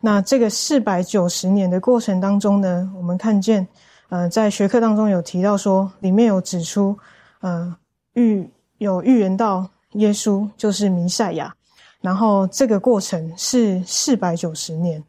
[0.00, 3.66] 那这个四百九十年的过程当中呢，我们看见，
[4.10, 6.94] 呃，在学科当中有提到说，里面有指出，
[7.40, 7.74] 呃，
[8.12, 11.54] 预有预言到耶稣就是弥赛亚，
[12.02, 15.02] 然后这个过程是四百九十年。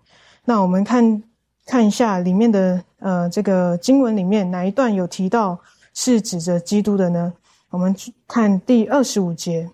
[0.46, 1.24] 那我们看
[1.66, 5.60] 看一下里面的呃这个经文里面哪一段有提到。
[5.96, 7.34] 是指着基督的呢？
[7.70, 7.96] 我们
[8.28, 9.72] 看第二十五节，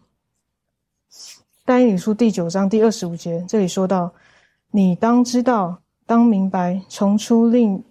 [1.66, 4.14] 但以理书第九章第二十五节，这里说到
[4.70, 7.84] ：“你当知道，当明白，从初令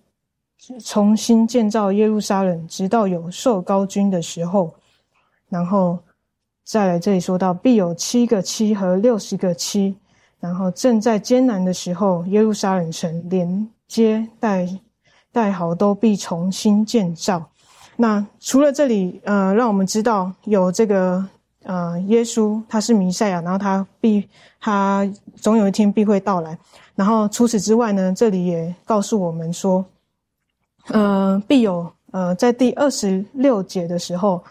[0.85, 4.73] 重新建造耶路撒冷，直到有受高君的时候，
[5.49, 5.99] 然后
[6.64, 9.97] 再来这里说到，必有七个七和六十个七，
[10.38, 14.69] 然后正在艰难的时候，耶路撒冷城连接带
[15.33, 17.51] 带好都必重新建造。”
[18.01, 21.23] 那除了这里，呃，让我们知道有这个，
[21.65, 24.27] 呃，耶稣他是弥赛亚，然后他必
[24.59, 26.59] 他总有一天必会到来。
[26.95, 29.85] 然后除此之外呢，这里也告诉我们说，
[30.89, 34.43] 呃，必有呃，在第二十六节的时候，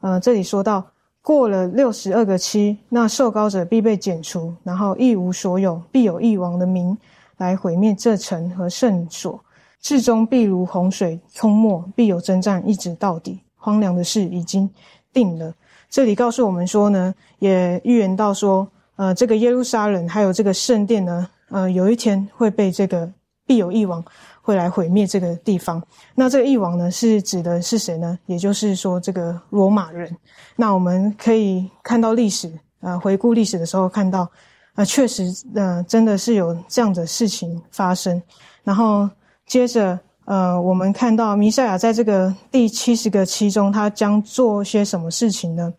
[0.00, 0.84] 呃，这里说到
[1.22, 6.98] 过了六十二个期，那受膏者必被剪除，然后一无所有，必有一王的名
[7.36, 9.40] 来毁灭这城和圣所。
[9.86, 13.38] 至终必如洪水冲没，必有征战，一直到底。
[13.54, 14.68] 荒凉的事已经
[15.12, 15.54] 定了。
[15.88, 23.08] 这里告诉我们说呢，也预言到说，呃，这个耶路撒冷还有这个圣殿呢，呃，有一天会被这个
[23.46, 24.04] 必有一王
[24.42, 25.80] 会来毁灭这个地方。
[26.16, 28.18] 那这个一王呢，是指的是谁呢？
[28.26, 30.12] 也就是说，这个罗马人。
[30.56, 34.28] 那我们可以看到历史，呃，回顾历史的时候看到，
[34.74, 38.20] 呃，确实，呃，真的是有这样的事情发生。
[38.64, 39.08] 然后。
[39.46, 45.72] 接着，呃，我们看到弥赛亚在这个第七十个期中，他将做些什么事情呢？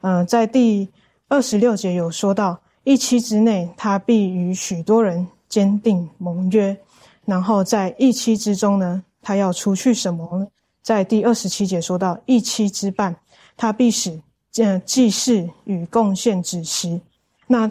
[0.00, 0.88] 呃，在第
[1.28, 6.76] 二十六节有说到，一期之内，他必与许多人坚定盟约。
[7.24, 10.44] 然后在一期之中呢，他要除去什么？
[10.82, 13.14] 在第二十七节说到，一期之半，
[13.56, 14.20] 他必使
[14.56, 17.00] 呃祭祀与贡献止息。
[17.46, 17.70] 那，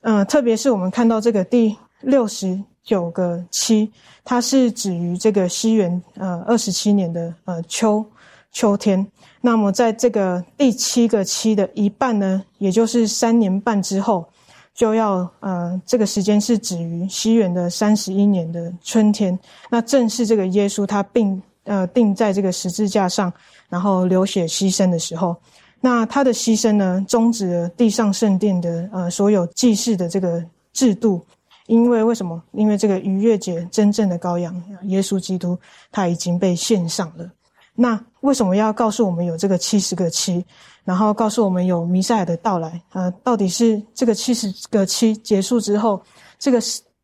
[0.00, 2.60] 呃，特别是我们看到这个第六十。
[2.88, 3.92] 九个七，
[4.24, 8.02] 它是指于这个西元呃二十七年的呃秋
[8.50, 9.06] 秋天。
[9.42, 14.26] 那么在这个第七个七的一半呢，也就是三年半之后，
[14.74, 19.38] 就要呃这个时间是指于西元的三十一年的春天。
[19.68, 23.30] 那正是这个耶稣他病呃钉在这个十字架上，
[23.68, 25.36] 然后流血牺牲的时候。
[25.78, 31.20] 那他的牺牲呢，终止了地上圣殿的呃所有祭祀的这个制度。
[31.68, 32.42] 因为为什么？
[32.52, 35.56] 因为这个逾越节真正的羔羊耶稣基督
[35.92, 37.30] 他已经被献上了。
[37.74, 40.44] 那为什么要告诉我们有这个七十个七，
[40.82, 42.82] 然后告诉我们有弥赛亚的到来？
[42.92, 46.02] 呃，到底是这个七十个七结束之后，
[46.38, 46.58] 这个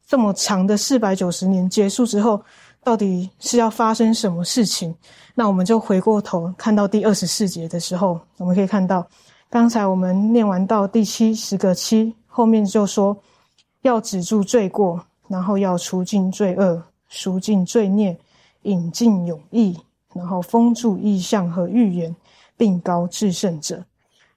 [0.08, 2.42] 这么长的四百九十年结束之后，
[2.82, 4.92] 到底是要发生什么事情？
[5.34, 9.06] 那我们就回过头看到第二十四节的时候，我们可以看到，
[9.50, 13.16] 刚才我们念完到第七十个七后面就说，
[13.84, 18.16] 要止住罪过，然后要除尽罪恶，赎尽罪孽，
[18.62, 19.78] 引进永义，
[20.14, 22.16] 然后封住意象和预言，
[22.56, 23.84] 并高至圣者。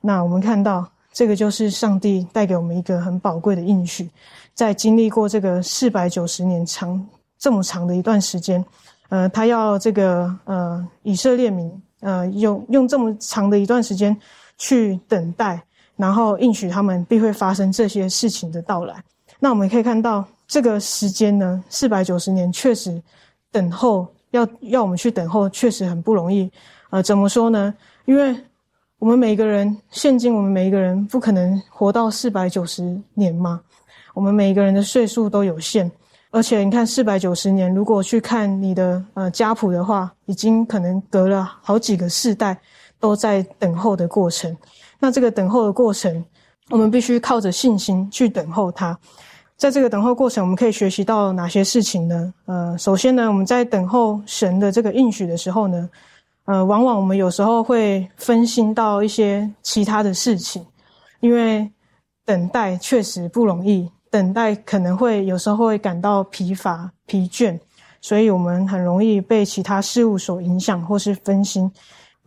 [0.02, 4.10] 那我们看到，这个就是上帝带给我们一个很宝贵的应许，
[4.54, 7.04] 在经历过这个四百九十年长。
[7.40, 8.66] 这么长的一段时间，
[9.10, 14.20] 呃，他要这个呃以色列民呃用用这么长的一段时间
[14.58, 15.62] 去等待，
[15.96, 19.04] 然后应许他们必会发生这些事情的到来。
[19.40, 23.02] 那我们可以看到这个时间呢，四百九十年确实
[23.52, 26.52] 等候要要我们去等候，确实很不容易。
[26.90, 27.74] 呃，怎么说呢？
[28.06, 28.36] 因为
[29.00, 33.62] 我们每个人现今我们每一个人不可能活到四百九十年嘛，
[34.14, 35.92] 我们每一个人的岁数都有限。
[36.30, 42.58] 而且你看，四百九十年，如果去看你的呃家谱的话，已经可能隔了好几个世代
[43.00, 44.56] 都在等候的过程。
[45.00, 46.24] 那这个等候的过程，
[46.70, 48.98] 我们必须靠着信心去等候它。
[49.56, 52.34] 在这个等候过程，我们可以学习到哪些事情呢？
[52.46, 55.90] 呃，首先呢，我们在等候神的这个应许的时候呢，
[56.46, 60.66] 呃，往往我们有时候会分心到一些其他的事情，
[61.22, 61.72] 因为
[62.24, 63.90] 等待确实不容易。
[64.10, 67.60] 等待可能会有时候会感到疲乏、疲倦，
[68.00, 71.70] 所以我们很容易被其他事物所影响或是分心。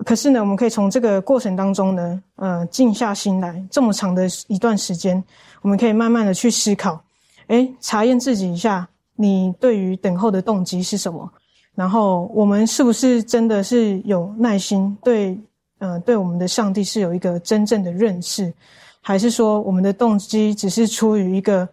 [0.04, 5.22] 可是呢，我们可以从这个过程当中呢，呃，静下心来，这么长的一段时间，
[5.62, 7.02] 我们可以慢慢的去思考，
[7.48, 11.30] 诶，查验自己一下，你对于等候的动机是什么？
[11.74, 15.38] 然后我们是不是真的是有耐心，对，
[15.78, 18.52] 呃，对我们的上帝是有一个真正的认识？
[19.02, 21.66] 还是说，我们的动机只是出于一个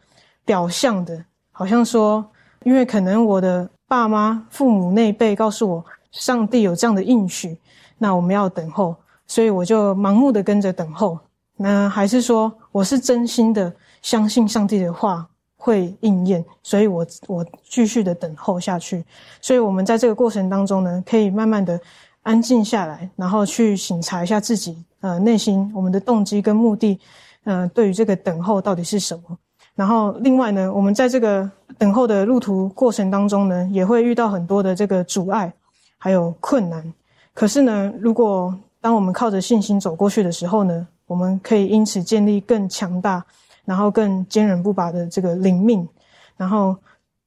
[0.45, 2.25] 表象的，好像说，
[2.63, 7.57] 因为可能我的爸妈、父母那辈告诉我，上帝有这样的应许，
[7.97, 11.17] 那我们要等候，所以我就盲目的跟着等候。
[11.55, 19.03] 那还是说，我是真心的相信上帝的话会应验，所以我我继续的等候下去。
[19.41, 21.79] 所以我们在这个过程当中呢，可以慢慢的
[22.21, 24.77] 安静下来，然后去醒察一下自己。
[25.01, 26.99] 呃，内心我们的动机跟目的，
[27.43, 29.37] 呃，对于这个等候到底是什么？
[29.75, 35.53] 然后另外呢，我们在这个等候的路途过程当中呢，也会遇到很多的这个阻碍，
[35.97, 36.93] 还有困难。
[37.37, 43.23] 可是呢，如果当我们靠着信心走过去的时候呢，我们可以因此建立更强大，
[43.63, 45.87] 然后更坚韧不拔的这个灵命。
[46.35, 46.75] 然后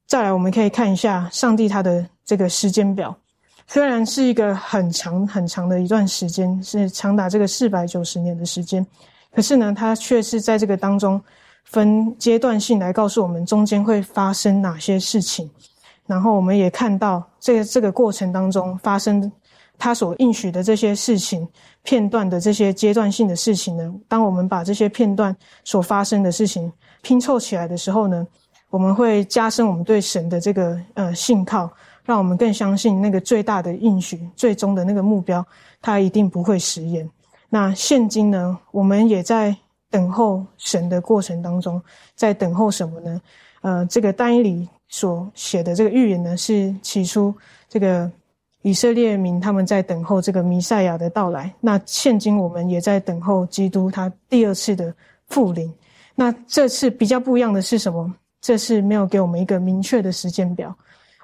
[0.08, 3.16] 再来，我们可以看一下上帝他的这个时间表。
[3.68, 8.84] 虽然是一个很长很长的一段时间，是长达这个四百九十年的时间，
[9.32, 11.22] 可是呢，它却是在这个当中
[11.62, 15.48] 分阶段性来告诉我们中间会发生哪些事情。
[16.04, 19.30] 然后我们也看到这个这个过程当中发生
[19.80, 21.48] 他所应许的这些事情
[21.82, 28.24] 片段的这些阶段性的事情呢，当我们把这些片段所发生的事情拼凑起来的时候呢，
[28.68, 31.68] 我们会加深我们对神的这个呃信靠。
[32.02, 35.46] 让我们更相信那个最大的应许，最终的那个目标，
[35.80, 37.08] 它一定不会食言。
[37.48, 39.54] 那现今呢，我们也在
[39.90, 41.80] 等候神的过程当中，
[42.16, 43.20] 在等候什么呢？
[43.60, 47.32] 呃，这个单一里所写的这个预言呢，是起初
[47.68, 48.10] 这个
[48.62, 51.52] 以色列民他们在等候这个弥赛亚的到来。
[51.60, 54.94] 那现今我们也在等候基督他第二次的
[55.28, 55.72] 复临。
[56.14, 58.12] 那这次比较不一样的是什么？
[58.40, 60.74] 这次没有给我们一个明确的时间表。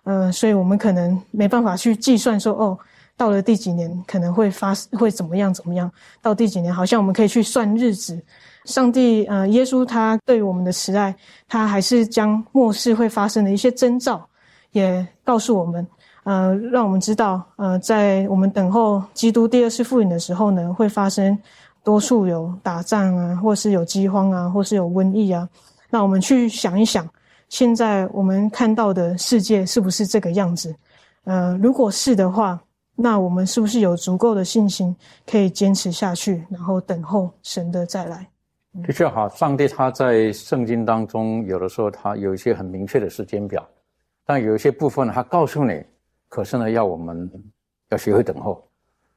[0.04, 2.78] 呃，所以我们可能没办法去计算说，哦，
[3.16, 5.90] 到了第几年可能会发会怎么样怎么样？
[6.22, 8.22] 到第几年，好像我们可以去算日子。
[8.64, 11.14] 上帝，呃，耶稣他对我们的慈爱，
[11.48, 14.28] 他还是将末世会发生的一些征兆，
[14.72, 15.86] 也告诉我们，
[16.26, 21.38] 呃，让我们知道，呃，在我们等候基督第二次复临的时候呢，会发生
[21.84, 25.48] 多数有打仗啊，或是有饥荒啊，或是有瘟疫啊。
[25.88, 27.08] 那我们去想一想。
[27.48, 30.74] 现在我们看到的世界是不是这个样子？
[31.22, 32.60] 呃，如果是的话，
[32.96, 34.94] 那我们是不是有足够的信心
[35.30, 38.28] 可以坚持下去，然后等候神的再来？
[38.82, 43.64] 的确，哈，上帝他在圣经当中有的时候他有一些很明确的时间表，
[44.26, 45.84] 但有一些部分他告诉你，
[46.36, 47.32] 可是呢，要我们
[47.88, 48.62] 要学会等候。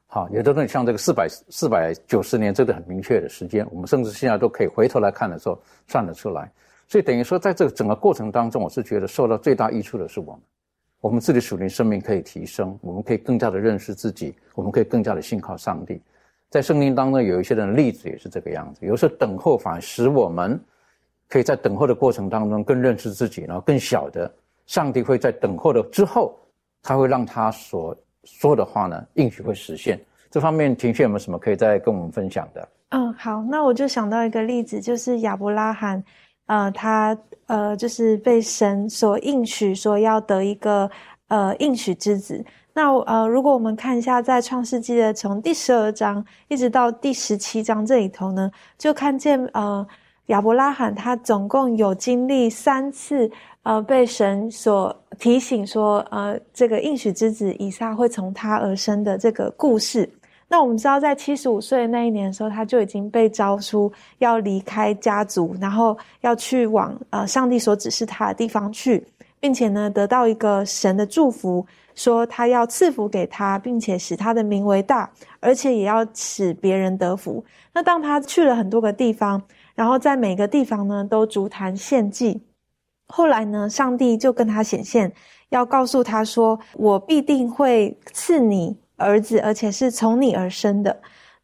[0.07, 6.49] 好，有的人像这个四百四百九十年，这个很明确的时间，我们甚至现在都可以回头来看的时候算得出来。
[6.88, 10.41] 所以等于说，在这个整个过程当中，我是觉得受到最大益处的是我们，
[11.01, 16.01] 我们自己属灵生命可以提升，我们可以更加的认识自己，我们可以更加的信靠上帝。
[16.49, 18.86] 在圣经当中，有一些人的例子也是这个样子。
[18.86, 20.57] 有时候等候反而使我们
[21.28, 24.34] 可以在等候的过程当中更认识自己，然后更晓得
[24.67, 26.34] 上帝会在等候的之后
[26.82, 29.99] 他会让他所说的话呢应许会实现。
[30.32, 32.69] 这方面，庭轩有没有什么可以再跟我们分享的？
[32.89, 36.03] 嗯，好，那我就想到一个例子，就是亚伯拉罕，
[36.45, 37.17] 呃，他
[37.47, 40.89] 呃，就是被神所应许说要得一个
[41.30, 42.45] 呃应许之子。
[42.73, 49.86] 那呃，如果我们看一下在创世纪的从第十二章一直到第十七章这里头呢，就看见呃
[50.27, 53.30] 亚伯拉罕他总共有经历三次
[53.64, 60.10] 呃被神所提醒说呃这个应许之子以撒会从他而生的这个故事。
[60.51, 69.05] 那我们知道，在七十五岁那一年的时候，他就已经被招出要离开家族，然后要去往呃上帝所指示他的地方去，
[69.39, 75.07] 并且呢得到一个神的祝福，说他要赐福给他，并且使他的名为大，
[75.39, 77.45] 而且也要使别人得福。
[77.72, 79.39] 那当他去了很多个地方，
[79.76, 82.41] 然后在每个地方呢都足坛献祭，
[83.10, 85.12] 后来呢，上帝就跟他显现，
[85.49, 90.95] 要告诉他说：“我必定会赐你。”儿子，而且是从你而生的。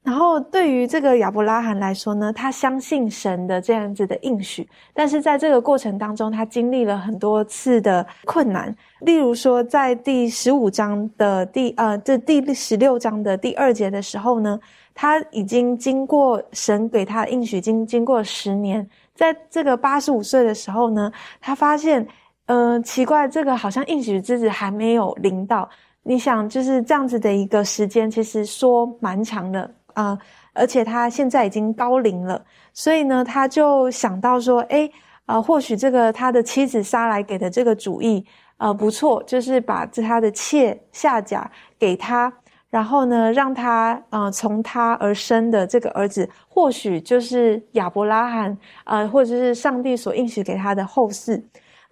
[0.03, 8.75] 然后，对于这个亚伯拉罕来说呢，他相信神的这样子的应许，但是在这个过程当中，他经历了很多次的困难。
[8.99, 14.59] 例如说，在第十五章的第呃这第十六章的第二节的时候呢，
[14.93, 21.11] 他已经经过神给他的应许，经经过十年，在这个八十五岁的时候呢，
[21.41, 22.05] 他发现，
[22.45, 25.67] 呃，奇怪，这个好像应许之子还没有临到。
[26.03, 30.15] 你想就是这样子的一个时间，其实说蛮长的啊，
[30.53, 32.39] 而且他现在已经高龄了，
[32.73, 34.87] 所以呢，他就想到说，哎，
[35.25, 38.23] 呃，或许这个他的妻子莎来给的这个主意，
[38.57, 41.49] 呃，不错，就是把这他的妾夏甲
[41.79, 42.31] 给他，
[42.75, 51.41] 然后呢，让他呃从他而生的这个儿子，或许就是亚伯拉罕，呃，或者是上帝所应许给他的后世。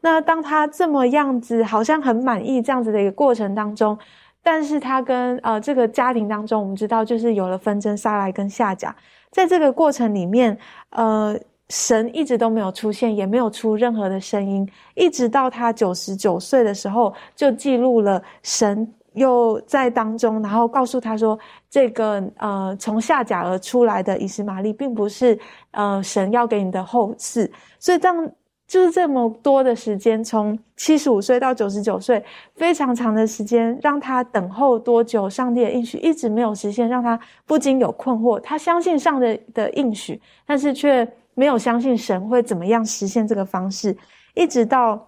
[0.01, 3.97] 那当他这么样子，好像很满意这样子的一个过程当中，
[4.43, 8.93] 但是他跟呃这个家庭当中，我们知道就是有了纷争，撒来跟夏甲，
[9.31, 10.57] 在这个过程里面，
[10.89, 11.33] 呃，
[11.69, 21.37] 神一直都没有出现，也没有出任何的声音，一直到他九十九岁的时候，就记录了神又在当中，然后告诉他说，
[21.69, 25.37] 这个呃从下甲而出来的以实玛利，并不是
[25.71, 27.49] 呃神要给你的后嗣，
[27.79, 28.29] 所以当。
[28.65, 32.23] 就是这么多的时间，从七十五岁到九十九岁，
[32.55, 35.29] 非常长的时间，让他等候多久？
[35.29, 38.39] 上帝的应许一直没有实现，让他不禁有困惑。
[38.39, 43.95] 他相信上帝的应许，但是却没有相信神会怎么样实现这个方式。
[44.33, 45.07] 一直到，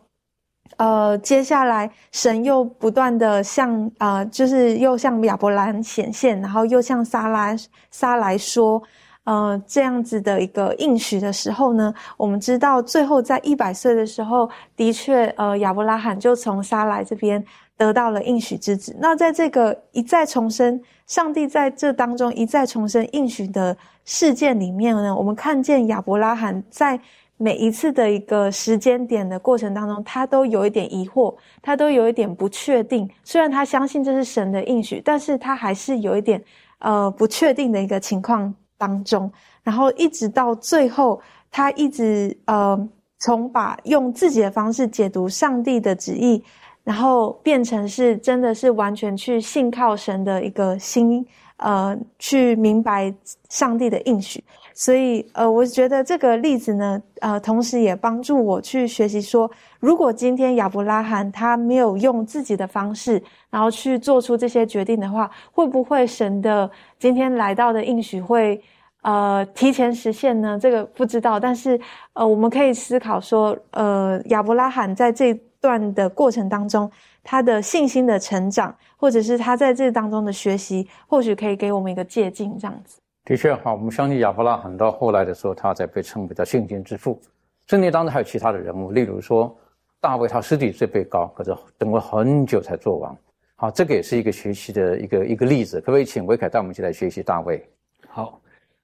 [0.78, 7.56] 呃，接下来神又不断的向啊，就是又向亚伯兰显现，然后又向撒拉
[7.92, 8.82] 撒来说。
[9.24, 17.44] 呃，这样子的一个应许的时候呢，我们知道最后在一百岁的时候，的确，呃，亚伯拉罕就从撒来这边
[17.76, 18.96] 得到了应许之子。
[19.00, 27.00] 那在这个一再重生，上帝在这当中一再重生应许的事件里面呢，我们看见亚伯拉罕在
[27.38, 33.10] 每一次的一个时间点的过程当中，他都有一点疑惑，他都有一点不确定。
[33.24, 36.44] 虽然他相信这是神的应许，但是他还是有一点
[36.80, 38.54] 呃不确定的一个情况。
[38.78, 39.32] 当中，
[39.64, 42.78] 然后一直到最后，他一直呃，
[43.20, 46.44] 从把用自己的方式解读上帝的旨意，
[46.84, 51.26] 然后变成是真的是完全去信靠神的一个心，
[51.58, 53.14] 呃，去明白
[53.50, 54.44] 上帝的应许。
[54.78, 59.50] 所以，呃，我觉得这个例子呢，呃，同时也帮助我去学习说，
[59.80, 68.62] 如果今天亚伯拉罕他没有用自己的方式，然后去做出这些决定的话，会不会神的今天来到的应许会，
[69.02, 70.60] 呃，提前实现呢？
[70.62, 71.80] 这个不知道，但是，
[72.12, 76.92] 呃，我们可以思考说，呃，亚伯拉罕在这段的过程当中，
[77.26, 83.00] 他的信心的成长，或者是他在这当中的学习，或许可以给我们一个借鉴，这样子。
[83.26, 87.20] 的确哈，我们相信亚伯拉罕到后来的时候，他才被称为叫信心之父。
[87.66, 89.58] 圣经当中还有其他的人物，例如说
[90.00, 93.18] 大卫，他十几岁被高，可是等了很久才做王。
[93.56, 95.82] 好，这个也是一个学习的一个一个例子。
[95.82, 97.68] 可不可以请维凯带我们一起来学习大卫？
[98.08, 98.40] 好，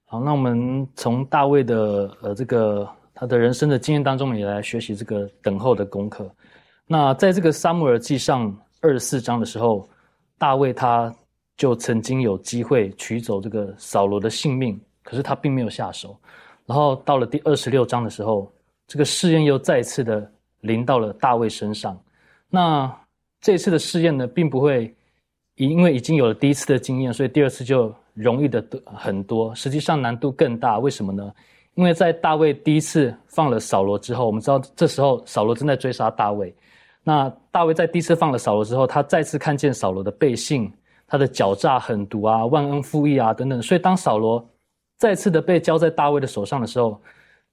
[0.06, 6.28] 好，那我们从大卫的呃这个他的人生的经验当中，也来学习这个等候的功课。
[6.92, 9.88] 那在这个撒母耳记上二十四章的时候，
[10.36, 11.14] 大卫他。
[11.54, 16.18] 就曾经有机会取走这个扫罗的性命，可是他并没有下手。
[16.66, 18.50] 然后到了第二十六章的时候，
[18.88, 20.28] 这个试验又再次的
[20.62, 21.96] 临到了大卫身上。
[22.48, 22.90] 那
[23.40, 24.92] 这次的试验呢，并不会
[25.56, 29.54] 因为已经有了第一次的经验，所以第二次就容易的多很多。
[29.54, 31.32] 实际上难度更大，为什么呢？
[31.74, 36.52] 因为在大卫第一次放了扫罗之后，我们知道这时候扫罗正在追杀大卫。
[37.04, 40.72] 那大卫在第一次放了扫罗之后，他再次看见扫罗的背信，
[41.06, 43.60] 他的狡诈狠毒啊，忘恩负义啊等等。
[43.60, 44.48] 所以当扫罗
[44.98, 47.00] 再次的被交在大卫的手上的时候，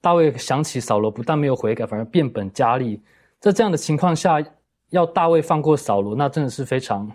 [0.01, 3.01] 大卫想起扫罗不但没有悔改，反而变本加厉。
[3.39, 4.39] 在这样的情况下，
[4.91, 7.11] 要大卫放过扫罗，那真的是非常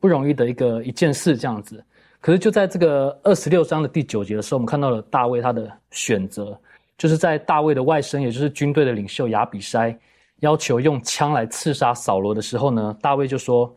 [0.00, 1.36] 不容易的一个一件事。
[1.36, 1.84] 这样子，
[2.20, 6.58] 可是就在这个二十六章的第九节的时候，我们看到了大卫他的选择，
[6.96, 9.96] 就是在大卫的外甥，也就是军队的领袖亚比筛。
[10.40, 13.74] 要求用枪来刺杀扫罗的时候呢，大卫就说：“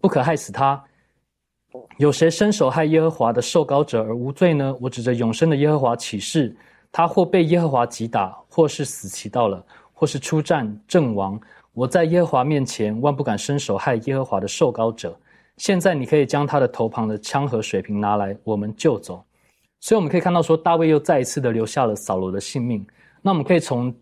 [0.00, 0.82] 不可害死他。
[1.98, 4.74] 有谁伸手害耶和华的受膏者而无罪呢？
[4.80, 6.52] 我指着永生的耶和华起誓，
[6.90, 11.40] 他或被耶和华击打，或是死期到了，或是出战阵亡。
[11.72, 15.16] 我在耶和华面前万不敢伸手害耶和华的受膏者。
[15.58, 19.22] 现在你可以将他的头旁的枪和水瓶拿来，我们就走。
[19.78, 22.84] 所以我们可以看到，说大卫又再一次的留下了扫罗的性命。
[23.22, 23.94] 那我们可以从。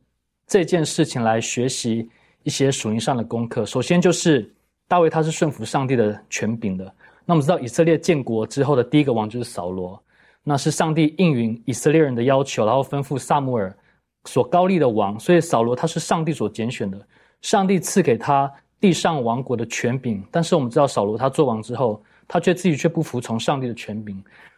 [0.49, 2.09] 这件事情来学习
[2.42, 3.66] 一些属灵上的功课。
[3.66, 4.51] 首先就是
[4.88, 6.84] 大卫他是顺服上帝的权柄的。
[7.26, 10.03] 那我们知道以色列建国之后的第一个王就是扫罗，
[10.42, 13.76] 那是上帝应允以色列人的要求，然后吩咐萨穆尔
[14.24, 15.20] 所高立的王。
[15.20, 16.99] 所以扫罗他是上帝所拣选的，
[17.42, 20.24] 上帝赐给他地上王国的权柄。
[20.30, 24.16] 但是我们知道扫罗他做王之后，他却自己却不服从上帝的权柄，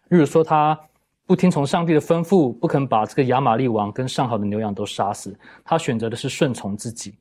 [0.09, 0.79] 例如说他。
[1.31, 5.33] 不听从上帝的吩咐，不肯把这个亚玛利王跟上好的牛羊都杀死。
[5.65, 7.15] 他选择的是顺从自己，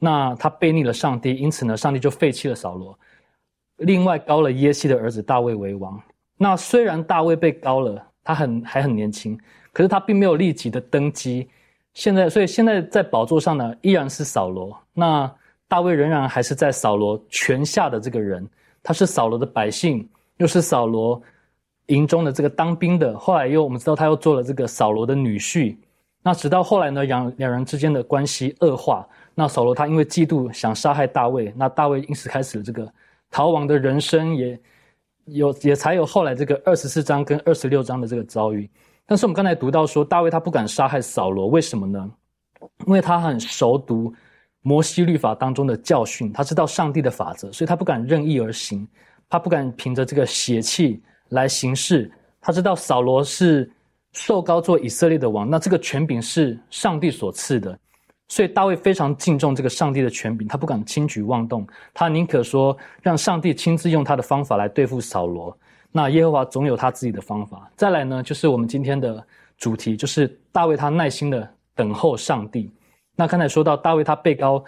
[0.00, 2.98] 那他背逆了上帝，因此呢，上帝就废弃了扫罗，
[3.76, 5.96] 另外高了耶西的儿子大卫为王。
[6.36, 9.38] 那虽然大卫被高了，他很还很年轻，
[9.72, 11.48] 可是他并没有立即的登基。
[11.94, 14.76] 现在，所以现在在宝座上呢，依然是扫罗。
[14.92, 15.32] 那
[15.68, 18.44] 大卫仍然还是在扫罗权下的这个人，
[18.82, 20.04] 他是扫罗的百姓，
[20.38, 21.22] 又是扫罗。
[21.92, 25.76] 营中的这个当兵的，后来又我们知道他又做了这个扫罗的女婿，
[26.22, 32.90] 那直到后来呢，两两人之间的关系恶化，那扫罗他因为嫉妒想杀害大卫，那大卫因此开始了这个
[33.30, 34.58] 逃亡的人生，也
[35.26, 38.70] 有也才有后来这个二十四章跟二十六章的这个遭遇。
[39.04, 42.10] 但是我们刚才读到说，大卫他不敢杀害扫罗，为什么呢？
[42.86, 44.14] 因为他很熟读
[44.62, 48.88] 摩西律法当中的教训，他知道上帝的法则，所以他不敢任意而行，
[49.28, 51.02] 他不敢凭着这个血气。
[51.32, 52.10] 来行事，
[52.40, 53.68] 他知道扫罗是
[54.12, 57.76] 受高做以色列的王，那这个权柄是上帝所赐的，
[58.28, 65.56] 所以大卫非常敬重这个上帝的权柄，他不敢轻举妄动，他宁可说让上帝亲自用他的方法来对付扫罗。
[65.90, 67.70] 那耶和华总有他自己的方法。
[67.76, 69.26] 再来呢，就是我们今天的
[69.56, 72.70] 主题，就是大卫他耐心的等候上帝。
[73.16, 74.62] 那刚才说到大卫他被高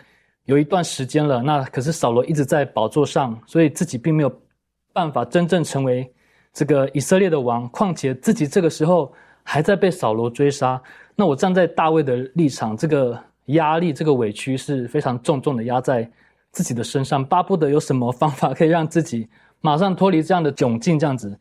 [0.45, 4.33] 有一段时间了，那可是扫罗一直在宝座上，所以自己并没有
[4.95, 6.11] 办法真正成为。
[6.55, 10.80] 这个以色列的王，况且自己这个时候还在被扫罗追杀，
[11.16, 16.09] 那我站在大卫的立场，这个压力、这个委屈是非常重重的压在
[16.52, 19.28] 自己的身上，巴不得有什么方法可以让自己
[19.61, 21.36] 马上脱离这样的窘境，这样子，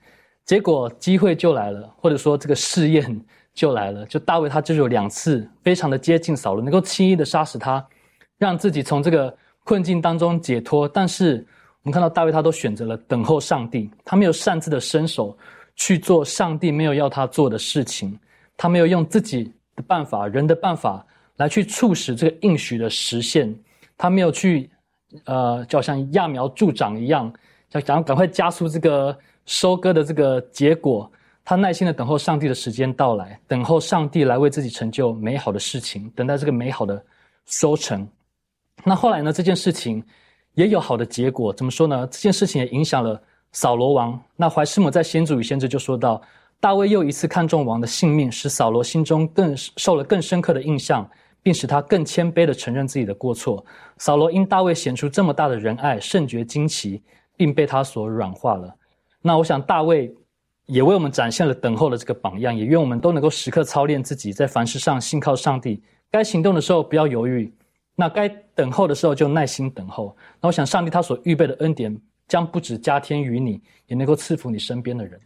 [0.46, 7.86] 结果机会就来了，或者说这个试验就来了，就大卫他就有两次非常的接近扫罗，能够轻易的杀死他，
[8.40, 11.46] 让自己从这个困境当中解脱，但是。
[11.84, 15.38] 我们看到大卫，他都选择了等候上帝，他没有擅自的伸手
[15.76, 18.18] 去做上帝没有要他做的事情，
[18.56, 21.06] 他没有用自己的办法、人的办法
[21.36, 23.54] 来去促使这个应许的实现，
[23.98, 24.70] 他没有去，
[25.26, 27.32] 呃，就好像揠苗助长一样，
[27.70, 31.12] 想想赶快加速这个收割的这个结果，
[31.44, 37.04] 他耐心的等候上帝的时间到来，等候上帝来为自己成就美好的事情，等待这个美好的
[37.46, 38.08] 收成。
[38.86, 39.34] 那后来呢？
[39.34, 40.02] 这件事情。
[40.56, 42.08] 也有好的结果，怎么说呢？
[42.12, 43.20] 这件事情也影响了
[43.52, 44.20] 扫罗王。
[44.36, 46.22] 那怀师母在《先祖与先知》就说到，
[46.60, 51.10] 大卫又一次看中王的性命，使扫罗心中更受了更深刻的印象，
[51.42, 53.66] 并使他更谦卑的承认自己的过错。
[53.98, 57.02] 扫罗因大卫显出这么大的仁爱，甚觉惊奇，
[57.36, 58.74] 并被他所软化了。
[59.22, 60.14] 那我想大卫
[60.68, 65.82] 也为我们展现了等候的这个榜样，也愿我们都能够时刻操练自己，在凡事上信靠上帝，
[66.12, 67.52] 该行动的时候不要犹豫。
[67.96, 70.16] 那该等候的时候就耐心等候。
[70.42, 71.96] 那我想，上帝他所预备的恩典
[72.28, 75.20] 将不止加添于你，也能够赐福你身边的人。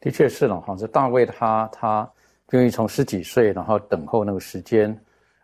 [0.00, 2.08] 的确是了哈，这大卫他他
[2.50, 4.96] 愿意从十几岁，然后等候那个时间，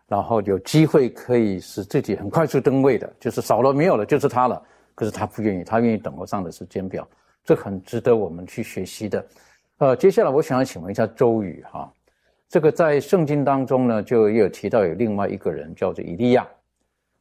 [0.07, 4.61] 然后有机会可以使自己很快速登位的，就是少了没有了就是他了。
[4.93, 7.07] 可是他不愿意，他愿意等候上的时间表，
[7.43, 9.25] 这很值得我们去学习的。
[9.79, 11.91] 呃，接下来我想要请问一下周宇哈，
[12.47, 16.47] 这个在圣经当中呢，就有提到有另外一个人叫做以利亚。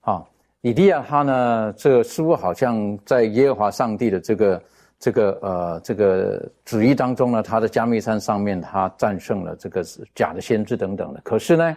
[0.01, 0.25] 啊，
[0.63, 4.63] 以利亚他呢，这似乎好像在耶和华上帝的这个
[4.99, 9.83] 这个呃这个旨意当中呢，他的加密山上面他战胜了这个
[10.15, 11.21] 假的先知等等的。
[11.23, 11.77] 可是呢，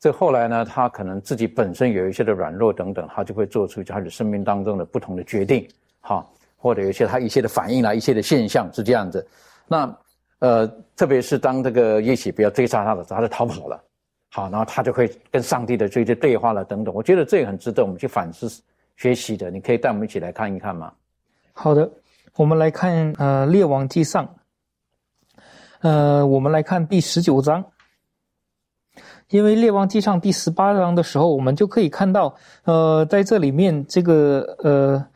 [0.00, 5.68] 这后来呢，他可能自己本身有一些的软弱等等，他就会做出他的生命当中的不同的决定，
[6.00, 9.26] 哈，或者有些他一些的反应啦，一些的现象是这样子。
[9.68, 9.98] 那
[10.40, 13.84] 呃，特别是当这个耶喜不要追杀他的时候，他就逃跑了，
[14.34, 16.94] 好，然后他就会跟上帝的这些对话了等等。
[16.94, 18.48] 我觉得这也很值得我们去反思
[18.96, 19.50] 学习的。
[19.50, 20.90] 你可以带我们一起来看一看吗？
[21.52, 21.90] 好的，
[22.36, 24.24] 我们来看呃《列王记上》，
[25.82, 27.62] 呃，我们来看第十九章。
[29.28, 35.06] 因为《列王记上》第十八章的时候，我们就可以看到，呃，在这里面，这个呃，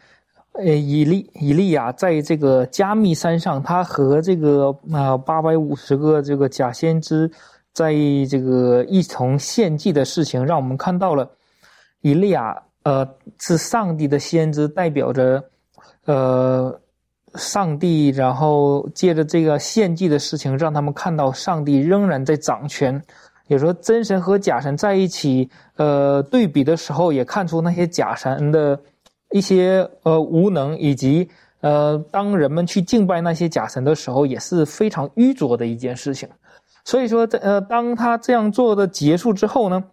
[0.52, 7.30] 呃，以利以利亚在这个加密山上，他和这个啊八百五十个这个假先知，
[7.76, 7.92] 在
[8.30, 11.30] 这个一同献祭的事情，让我们看到了
[12.00, 13.06] 以利亚呃
[13.38, 15.44] 是上帝的先知，代表着
[16.06, 16.80] 呃
[17.34, 23.02] 上帝，然后借着这个献祭的事情，让他们看到上帝仍然在掌权。
[23.48, 28.80] 也说真神和假神在一起，呃，对比的时候，也看出那些假神的
[29.32, 31.28] 一些呃无能，以及
[31.60, 36.26] 呃，当人们去敬拜那些假神的时候，也是非常愚拙的一件事情。
[36.86, 39.84] 所以说，在呃，当他这样做的结束之后呢，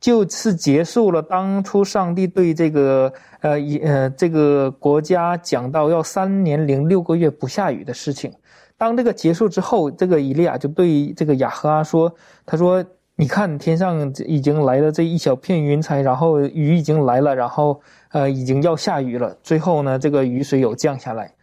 [0.00, 8.32] 就是结束了当初上帝对这个呃一呃这个国家讲到要三年零六个月不下雨的事情。
[8.78, 12.12] 当这个结束之后，这个以利亚就对这个亚哈阿说
[12.44, 12.84] ：“他说。”
[13.20, 17.80] 你看，天上已经来了这一小片云彩，然后雨已经来了，然后
[18.12, 19.36] 呃，已经要下雨了。
[19.42, 21.34] 最后呢，这个雨水有降下来。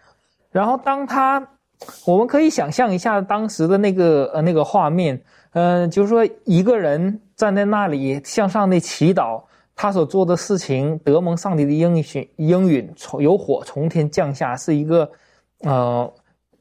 [0.53, 1.45] 然后当他，
[2.05, 5.21] 我们可以想象一下当时的那个呃那个画面，
[5.53, 9.41] 嗯，就是说一个人站在那里向上帝祈祷，
[9.75, 15.09] 他所做的事情得蒙上帝的应许应允，从有火从天降下，是一个
[15.59, 16.11] 呃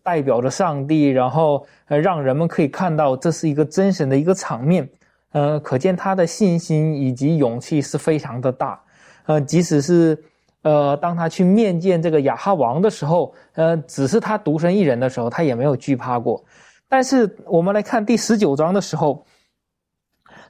[0.02, 4.88] 代表着上帝，然后呃让人们可以看到这是一个真神的一个场面。
[5.32, 8.80] 呃，可见他的信心以及勇气是非常的大，
[9.26, 10.16] 呃，即使是，
[10.64, 16.42] 呃，当他去面见这个亚哈王的时候，呃，只是他独身一人的时候，他也没有惧怕过。
[16.88, 19.26] 但是我们来看第十九章的时候，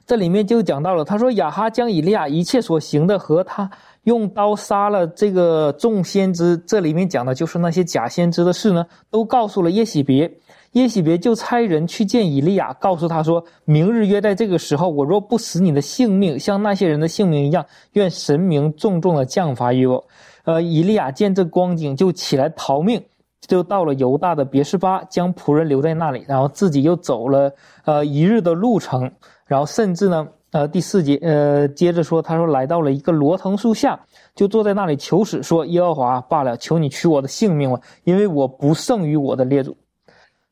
[0.05, 3.69] 这里面就讲到了，他说亚哈将以利亚一切所行的和他
[4.03, 10.31] 用刀杀了这个众先知，这里面讲的就是那些假先知的事呢，都告诉了耶喜别。
[10.75, 20.05] 耶喜别就差人去见以利亚，告诉他说：“明日约在这个时候，我若不死你的性命，像那些人的性命一样，愿神明重重的降罚于我。”
[20.43, 23.01] 呃，以利亚见这光景，就起来逃命，
[23.47, 27.49] 就到了犹大的别是巴，将仆人留在那里，然后自己又走了
[27.85, 29.09] 呃一日的路程，
[29.47, 33.97] 然后甚至呢，呃第四节呃接着说，他说来到了一个罗藤树下，
[34.35, 39.73] 就坐在那里求死，说：“耶和华罢了，求你取我的性命吧，因为我不胜于我的列祖。”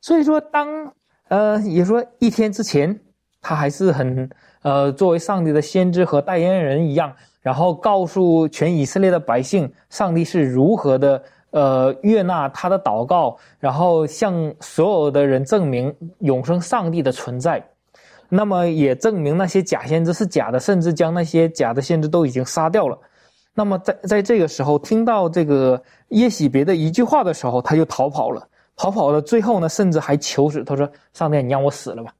[0.04, 0.68] 所以说，当
[1.28, 3.00] 呃，也说一天之前，
[3.40, 4.28] 他还是很
[4.60, 17.66] 呃，作为上帝的先知和代言人一样，然后告诉全以色列的百姓，上帝是如何的呃悦纳他的祷告，然后向所有的人证明永生上帝的存在，
[18.28, 22.98] 那么也证明那些假先知是假的，甚至将那些假的先知都已经杀掉了。
[23.54, 28.46] 那么在在这个时候，听到这个耶喜别的一句话的时候，他就逃跑了。
[28.76, 30.64] 逃跑的最后呢，甚至还求死。
[30.64, 32.12] 他说：“上帝，你让我死了吧。”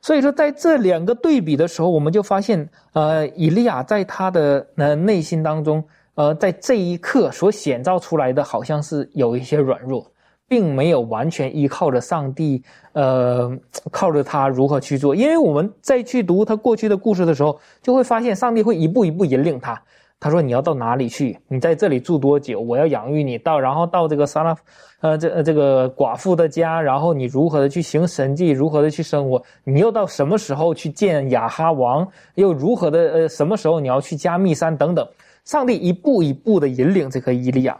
[0.00, 5.82] 所以说，在这两个对比的时候，我们就发现，呃，以利亚在他的呃内心当中，
[6.14, 10.08] 呃，在这一刻所显造出来的，好像是有一些软弱，
[10.46, 12.62] 并没有完全依靠着上帝，
[12.92, 13.50] 呃，
[13.90, 15.16] 靠着他如何去做。
[15.16, 19.82] 因为我们在去读他过去的故事的时候，就会发现上帝会一步一步引领他。
[20.20, 21.38] 他说：“你要到哪里去？
[21.46, 22.60] 你在这里住多久？
[22.60, 24.56] 我要养育你到，然后到这个撒拉，
[25.00, 29.40] 呃，这这个寡妇的家，然后你如何的去行神迹，如何的去生活？
[29.64, 32.08] 你又到什么时候去见亚哈王？
[32.34, 32.98] 又如何的？
[33.12, 35.08] 呃，什么时候你要去加密山等等？
[35.44, 37.78] 上帝一步一步的引领这个伊利亚。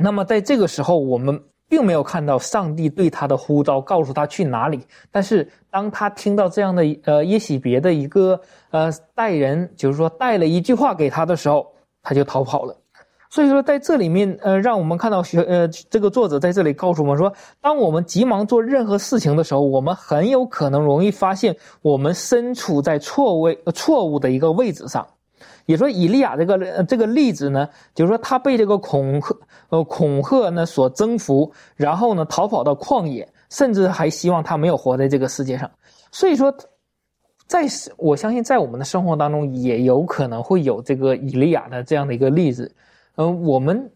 [0.00, 1.42] 那么在这个时候，我们。”
[1.74, 4.78] 并没有看到上帝对他的呼召，告诉他去哪里。
[5.10, 11.66] 但是当他听到这样的呃耶喜别的一个呃带人，就是说带了一句话给他的时候，
[12.00, 12.76] 他就逃跑了。
[13.28, 25.04] 所以说在这里面呃，让我们看到学呃这个作者在这里告诉我们说，当我们急忙做任何事情的时候，我们很有可能容易发现我们身处在错位错误的一个位置上。
[25.66, 29.34] 也说以利亚这个这个例子呢，就是说他被这个恐吓
[29.70, 35.70] 呃恐吓呢所征服，然后呢逃跑到旷野，甚至还希望他没有活在这个世界上。
[36.12, 36.54] 所以说，
[37.46, 37.66] 在
[37.96, 42.70] 我相信在我们的生活当中也有可能会有这个以利亚的这样的一个例子。
[43.16, 43.90] 嗯，我们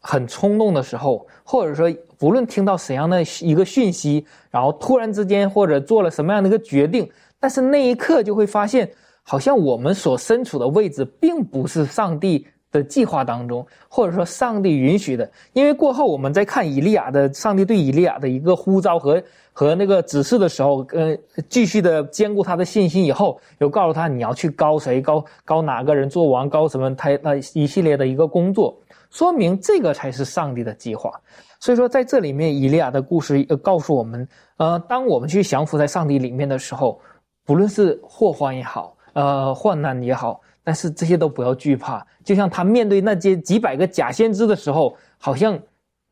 [0.00, 8.90] 很冲动的时候，或者说无论听到怎样的一个讯息，然后突然之间或者做了什么样的一个决定，但是那一刻就会发现。
[9.24, 15.30] 好像我们所身处的位置并不是上帝的计划当中，或者说上帝允许的。
[15.52, 19.22] 因为过后我们在看以利亚的上帝对以利亚的一个呼召和
[19.52, 21.16] 和那个指示的时候，呃，
[21.48, 28.76] 继续的兼顾他的信心以后，有告诉他你要去高谁高高哪个人做王高什么他那一系列的一个工作，
[29.10, 31.12] 说明这个才是上帝的计划。
[31.60, 37.00] 所以说在这里面，以利亚的故事告诉我们，呃，当我们去降服在上帝里面的时候，
[37.46, 38.93] 不论是祸患也好。
[39.14, 42.06] 呃，患难也好，但是这些都不要惧怕。
[42.22, 45.58] 就像他面对那些几百个假先知的时候，好像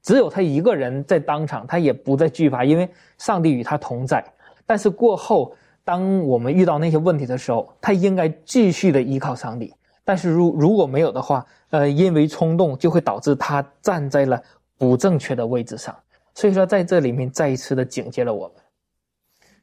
[0.02, 2.88] 只有他一个人在当场，他也不再惧怕，因为
[3.18, 4.24] 上帝与他同在。
[4.64, 9.74] 但是过后，当我们遇到那些问题的时候，他应该继续的依靠上帝。
[10.04, 14.40] 但是如如果没有的话，呃，因为冲动就会导致他站在了
[14.78, 15.94] 不正确的位置上。
[16.34, 18.56] 所以说，在这里面再一次的警戒了我们。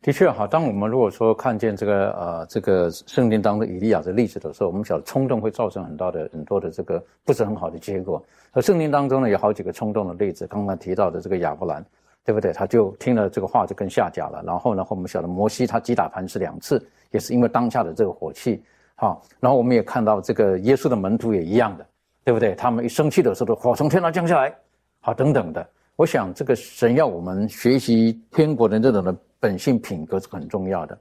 [0.01, 8.23] 的确哈，当我们如果说看见这个呃这个圣经当中以利亚的例子的时候，我们晓得冲动会造成很大的很多的这个不是很好的结果。
[8.53, 11.85] 而圣经当中呢有好几个冲动的例子，刚刚提到的这个亚伯兰，
[12.23, 12.53] 对不对？
[12.53, 14.41] 他就听了这个话就跟下甲了。
[14.45, 16.81] 然后呢，我们晓得摩西他击打磐石两次，
[17.11, 18.63] 也是因为当下的这个火气。
[18.95, 21.85] 好，然后我们也看到这个耶稣的门徒也一样的，
[22.23, 22.55] 对不对？
[22.55, 24.55] 他们一生气的时候，火从天上降下来，
[25.01, 25.67] 好等等的。
[25.97, 29.13] 我想这个神要我们学习天国的这种的。
[29.39, 30.97] 本性品格是很重要的，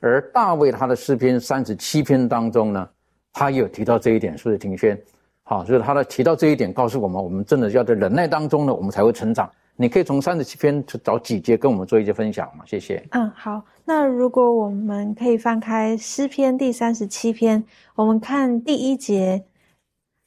[0.00, 2.88] 而大卫他的诗篇三十七篇当中呢，
[3.32, 5.00] 他也有提到这一点，是不是庭轩？
[5.44, 9.48] 好，就是他的提到这一点，告诉我们，我们真的要在忍耐当中呢，我们才会成长。
[9.78, 12.64] 你可以从三十七篇找几节跟我们做一些分享吗？
[12.66, 13.06] 谢谢。
[13.10, 13.62] 嗯，好。
[13.84, 17.62] 那如果我们可以翻开诗篇第三十七篇，
[17.94, 19.44] 我们看第一节，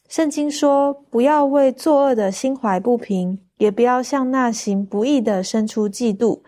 [0.07, 6.39] 圣经说：“不要为作恶的心怀不平，也不要向那行不义的生出嫉妒。”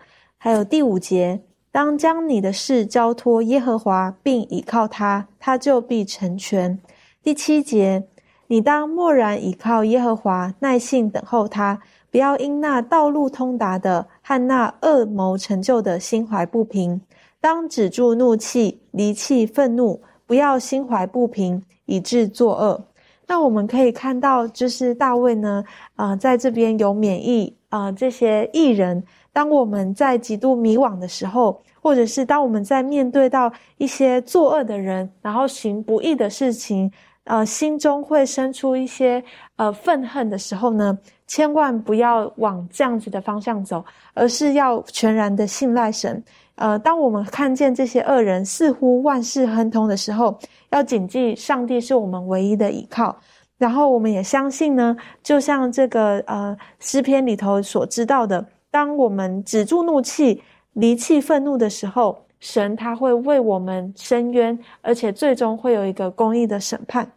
[0.44, 1.40] 还有第五节，
[1.70, 6.76] 当将你的事交托耶和华，并倚靠他，他就必成全。
[7.22, 8.02] 第七节，
[8.48, 11.78] 你当默然倚靠耶和华，耐心等候他，
[12.10, 17.00] 不要因那道路通达的和那恶谋成就的心怀不平。
[17.40, 22.84] 当止住怒气，离弃愤怒，不要心怀不平，以致作恶。
[23.28, 25.62] 那我们可以看到，就是大卫呢，
[25.94, 29.04] 啊，在这边有免疫啊这些艺人。
[29.32, 36.92] 当我们在极度迷惘的时候，或者是当我们在面对到一些作恶的人，然后行不义的事情，
[37.24, 39.24] 呃，心中会生出一些
[39.56, 46.22] 呃愤恨的时候呢，千万不要往这样子的方向走，而是要全然的信赖神。
[46.56, 50.38] 呃，当我们看见这些恶人似乎万事亨通的时候，
[50.70, 53.16] 要谨记上帝是我们唯一的依靠。
[53.56, 58.44] 然后我们也相信呢，就像这个呃诗篇里头所知道的。
[58.72, 60.42] 当我们止住怒气、
[60.72, 67.08] 离弃愤怒的时候，神他会为我们伸冤，而且最终会有一个公义的审判。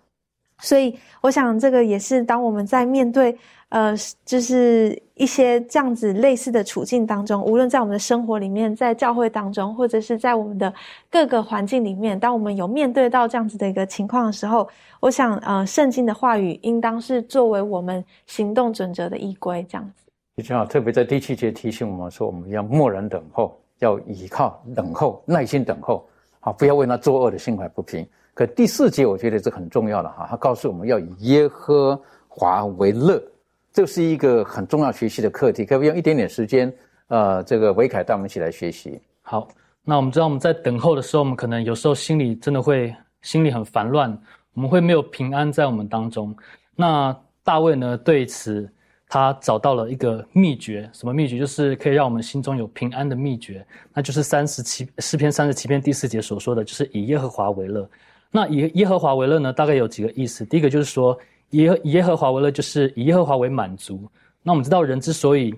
[0.59, 3.37] 所以，我想这个也是当我们在面对
[3.69, 3.93] 呃，
[4.23, 10.73] 就是一些这样子类似的处境当中，无论在我们的生活里面，在教会当中，或者是在我们的
[11.09, 14.67] 各个环境里面，当我们有面对到这样子的一个情况的时候，
[15.01, 20.04] 我想呃，圣经的话语应当是作为我们行动准则的依归，这样子。
[20.37, 26.05] 你正好特别在第七节提醒我们说，我们要默然等候，要倚靠等候，耐心等候，
[26.41, 28.05] 好，不要为那作恶的心怀不平。
[28.33, 33.23] 可第四节我觉得这很重要的哈，他告诉我们要以耶和华为乐，
[33.71, 35.63] 这是一个很重要学习的课题。
[35.63, 36.73] 可不可以用一点点时间？
[37.07, 38.99] 呃，这个维凯带我们一起来学习。
[39.21, 39.47] 好，
[39.85, 44.11] 那我们知道我们在等候的时候，我们可能有时候心里真的会心里很烦乱，
[44.53, 46.35] 我们会没有平安在我们当中。
[46.75, 48.69] 那大卫呢，对此。
[49.07, 51.37] 他找到了一个秘诀，什么秘诀？
[51.37, 57.87] 就是可以让我们心中有平安的秘诀，那就是三十七诗篇三十七篇第四节所说的，就是以耶和华为乐。
[58.31, 59.53] 那以耶和华为乐呢？
[59.53, 60.43] 大概有几个意思。
[60.43, 61.17] 第一个就是说，
[61.51, 64.09] 耶以耶和华为乐，就是以耶和华为满足。
[64.41, 65.53] 那我们知道，人之所以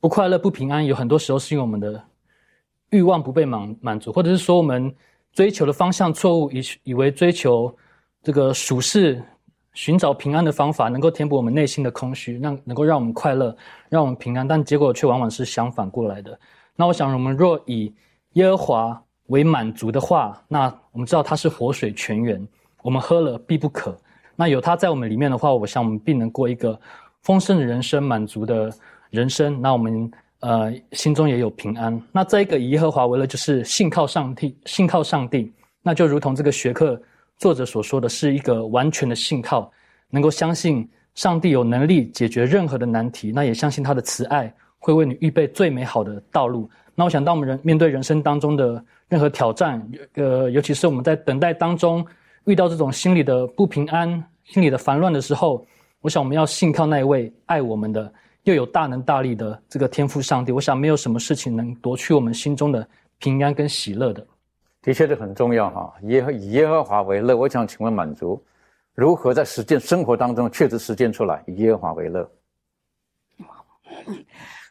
[0.00, 2.02] 不快乐、不平安，有很多时候是因为我们的
[2.88, 4.92] 欲望不被满满足，或者是说我们
[5.32, 7.72] 追求的方向错误，以以为追求
[8.22, 9.22] 这个属世。
[9.72, 13.56] 寻找平安的方法，能够填补我们内心的空虚，让能够让我们快乐，
[13.88, 16.38] 让我们平安，但结果却往往是相反过来的。
[16.74, 17.94] 那我想，我们若以
[18.32, 22.44] 耶和华为满足的话，那我们知道他是活水泉源，
[22.82, 23.96] 我们喝了必不渴。
[24.34, 26.78] 那有他在我们里面的话，我想我们必能过一个
[27.22, 28.72] 丰盛的人生，满足的
[29.10, 29.60] 人生。
[29.60, 30.10] 那我们
[30.40, 32.02] 呃心中也有平安。
[32.10, 37.00] 那这一个以耶和华为乐，就是信靠上帝，信靠上帝，那就如同这个学科。
[37.40, 39.72] 作者所说的是一个完全的信靠，
[40.10, 46.68] 能够相信上帝有能力解决任何的难题，那也相信他的慈爱会为你预备最美好的道路。
[46.94, 49.82] 那我想，当我们人面对人生当中的任何挑战，
[50.16, 52.06] 呃，尤其是我们在等待当中
[52.44, 55.66] 遇到这种心理的不平安、心理的烦乱的时候，
[56.02, 58.12] 我想我们要信靠那一位爱我们的、
[58.42, 60.52] 又有大能大力的这个天赋上帝。
[60.52, 62.86] 我想，没有什么事情能夺去我们心中的
[63.18, 64.26] 平安跟喜乐的。
[64.82, 65.92] 的确，这很重要哈。
[66.04, 68.42] 耶和以耶和华为乐，我想请问满足
[68.94, 72.28] 如何在实践生活当中确实实践出来以耶和华为乐？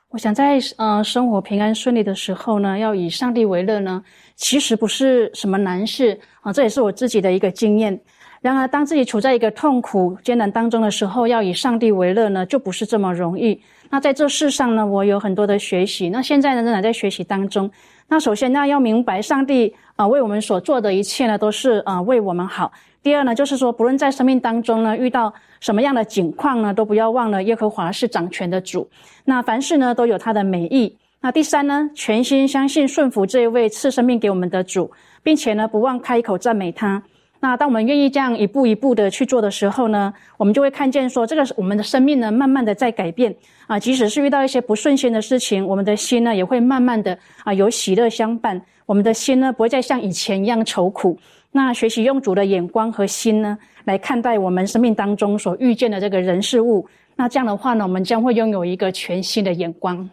[0.10, 4.03] 我想在呃生活平安顺利的时候呢，要以上帝为乐呢，
[4.36, 6.51] 其实不是什么难事啊。
[6.51, 8.01] 这也是我自己的一个经验。
[8.41, 13.62] 然而，当自己处在一个痛苦艰难当中的时候，要以上帝为乐呢，就不是这么容易。
[13.89, 16.10] 那在这世上呢，我有很多的学习。
[16.10, 17.70] 那现在呢，仍然在学习当中。
[18.07, 22.72] 那首先呢，要明白上帝啊为我们所做的一切呢，都是啊为我们好。
[23.04, 28.89] 第二呢，就是说，不论在生命当中呢遇到什么样的境况呢，都不要忘了耶和华是掌权的主。
[29.26, 30.95] 那凡事呢都有他的美意。
[31.20, 34.89] 那第三呢，全心相信顺服这一位赐生命给我们的主，
[35.22, 37.04] 并且呢不忘开口赞美他。
[37.41, 43.36] 那当我们愿意这样一步一步的去做的时候呢，我们就会看见说，这个我们的生命呢慢慢的在改变
[43.68, 43.78] 啊。
[43.78, 48.62] 即使是遇到一些不顺心的事情，我们的心呢也会慢慢的啊有喜乐相伴。
[48.90, 51.16] 我们的心呢不会再像以前一样愁苦。
[51.52, 56.88] 那学习用主的眼光和心呢，来看待我们生命当中所遇见的这个人事物。
[57.16, 60.10] 那这样的话呢，我们将会拥有一个全新的眼光。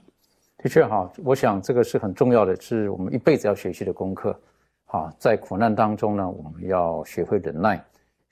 [0.59, 4.39] 的确哈，我想这个是很重要的，是我们一辈子要学习的功课。
[4.85, 7.83] 好，在苦难当中呢，我们要学会忍耐，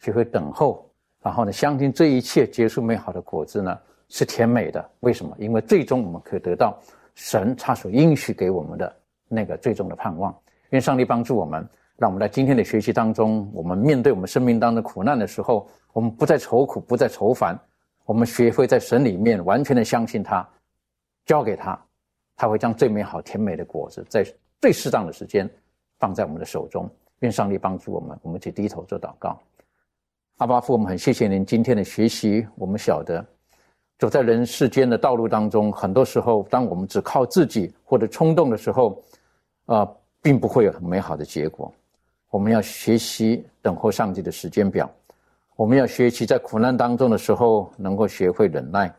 [0.01, 0.87] 学会等候，
[1.23, 3.79] 然后呢，相信这一切结束美好的果子呢
[4.11, 4.87] 是甜美的。
[5.01, 5.35] 为什么？
[5.39, 6.79] 因为最终我们可以得到
[7.15, 8.95] 神他所应许给我们的
[9.35, 10.35] 那个最终的盼望。
[10.71, 11.69] 愿上帝帮助我们。
[11.97, 17.57] 让我们在今天的学习当中，我们面对我们生命当中苦难的时候，我们不再愁苦，不再愁烦，
[18.05, 20.45] 我们学会在神里面完全的相信他，
[21.25, 21.81] 交给他，
[22.35, 24.27] 他会将最美好甜美的果子在
[24.61, 25.49] 最适当的时间
[26.01, 26.91] 放在我们的手中。
[27.21, 29.41] 愿上帝帮助我们，我们去低头做祷告。
[30.39, 32.45] 阿巴父，我们很谢谢您今天的学习。
[32.57, 33.25] 我们晓得
[34.01, 39.01] 走在人世间的道路当中，很多时候，当我们只靠自己或者冲动的时候，
[39.67, 39.89] 啊，
[40.21, 41.73] 并不会有很美好的结果。
[42.31, 44.91] 我们要学习等候上帝的时间表，
[45.57, 48.93] 我们要学习在苦难当中的时候能够学会忍耐，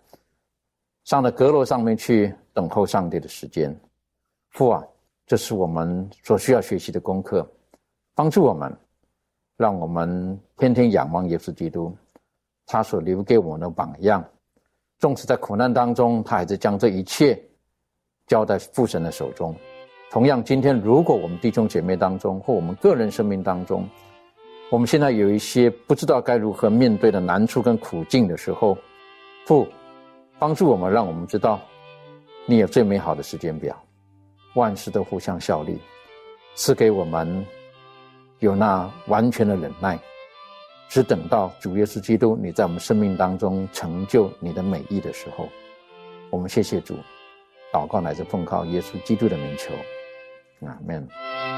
[1.04, 3.78] 上到阁楼上面去等候上帝的时间。
[4.52, 4.84] 父啊，
[5.28, 7.46] 这是我们所需要学习的功课，
[8.14, 8.74] 帮助我们，
[9.58, 11.96] 让我们天天仰望耶稣基督，
[12.66, 14.24] 他所留给我们的榜样。
[14.98, 17.38] 纵使在苦难当中，他还是将这一切
[18.28, 19.54] 交在父神的手中。
[20.12, 23.88] 同样，今天如果我们弟兄姐妹当中，或我们个人生命当中，
[24.72, 28.78] 我们现在有一些不知道该如何面对的难处跟苦境的时候，
[29.46, 29.68] 父，
[30.40, 31.60] 帮助我们，让我们知道，
[32.46, 33.76] 你有最美好的时间表，
[34.54, 35.80] 万事都互相效力，
[36.56, 37.46] 赐给我们
[38.40, 40.00] 有那完全的忍耐，
[40.88, 45.50] 只等到主耶稣基督你在我们生命当中成就你的美意的时候，
[46.30, 46.96] 我们谢谢主，
[47.76, 49.74] 祷告乃是奉靠耶稣基督的名求。
[50.62, 51.55] Amen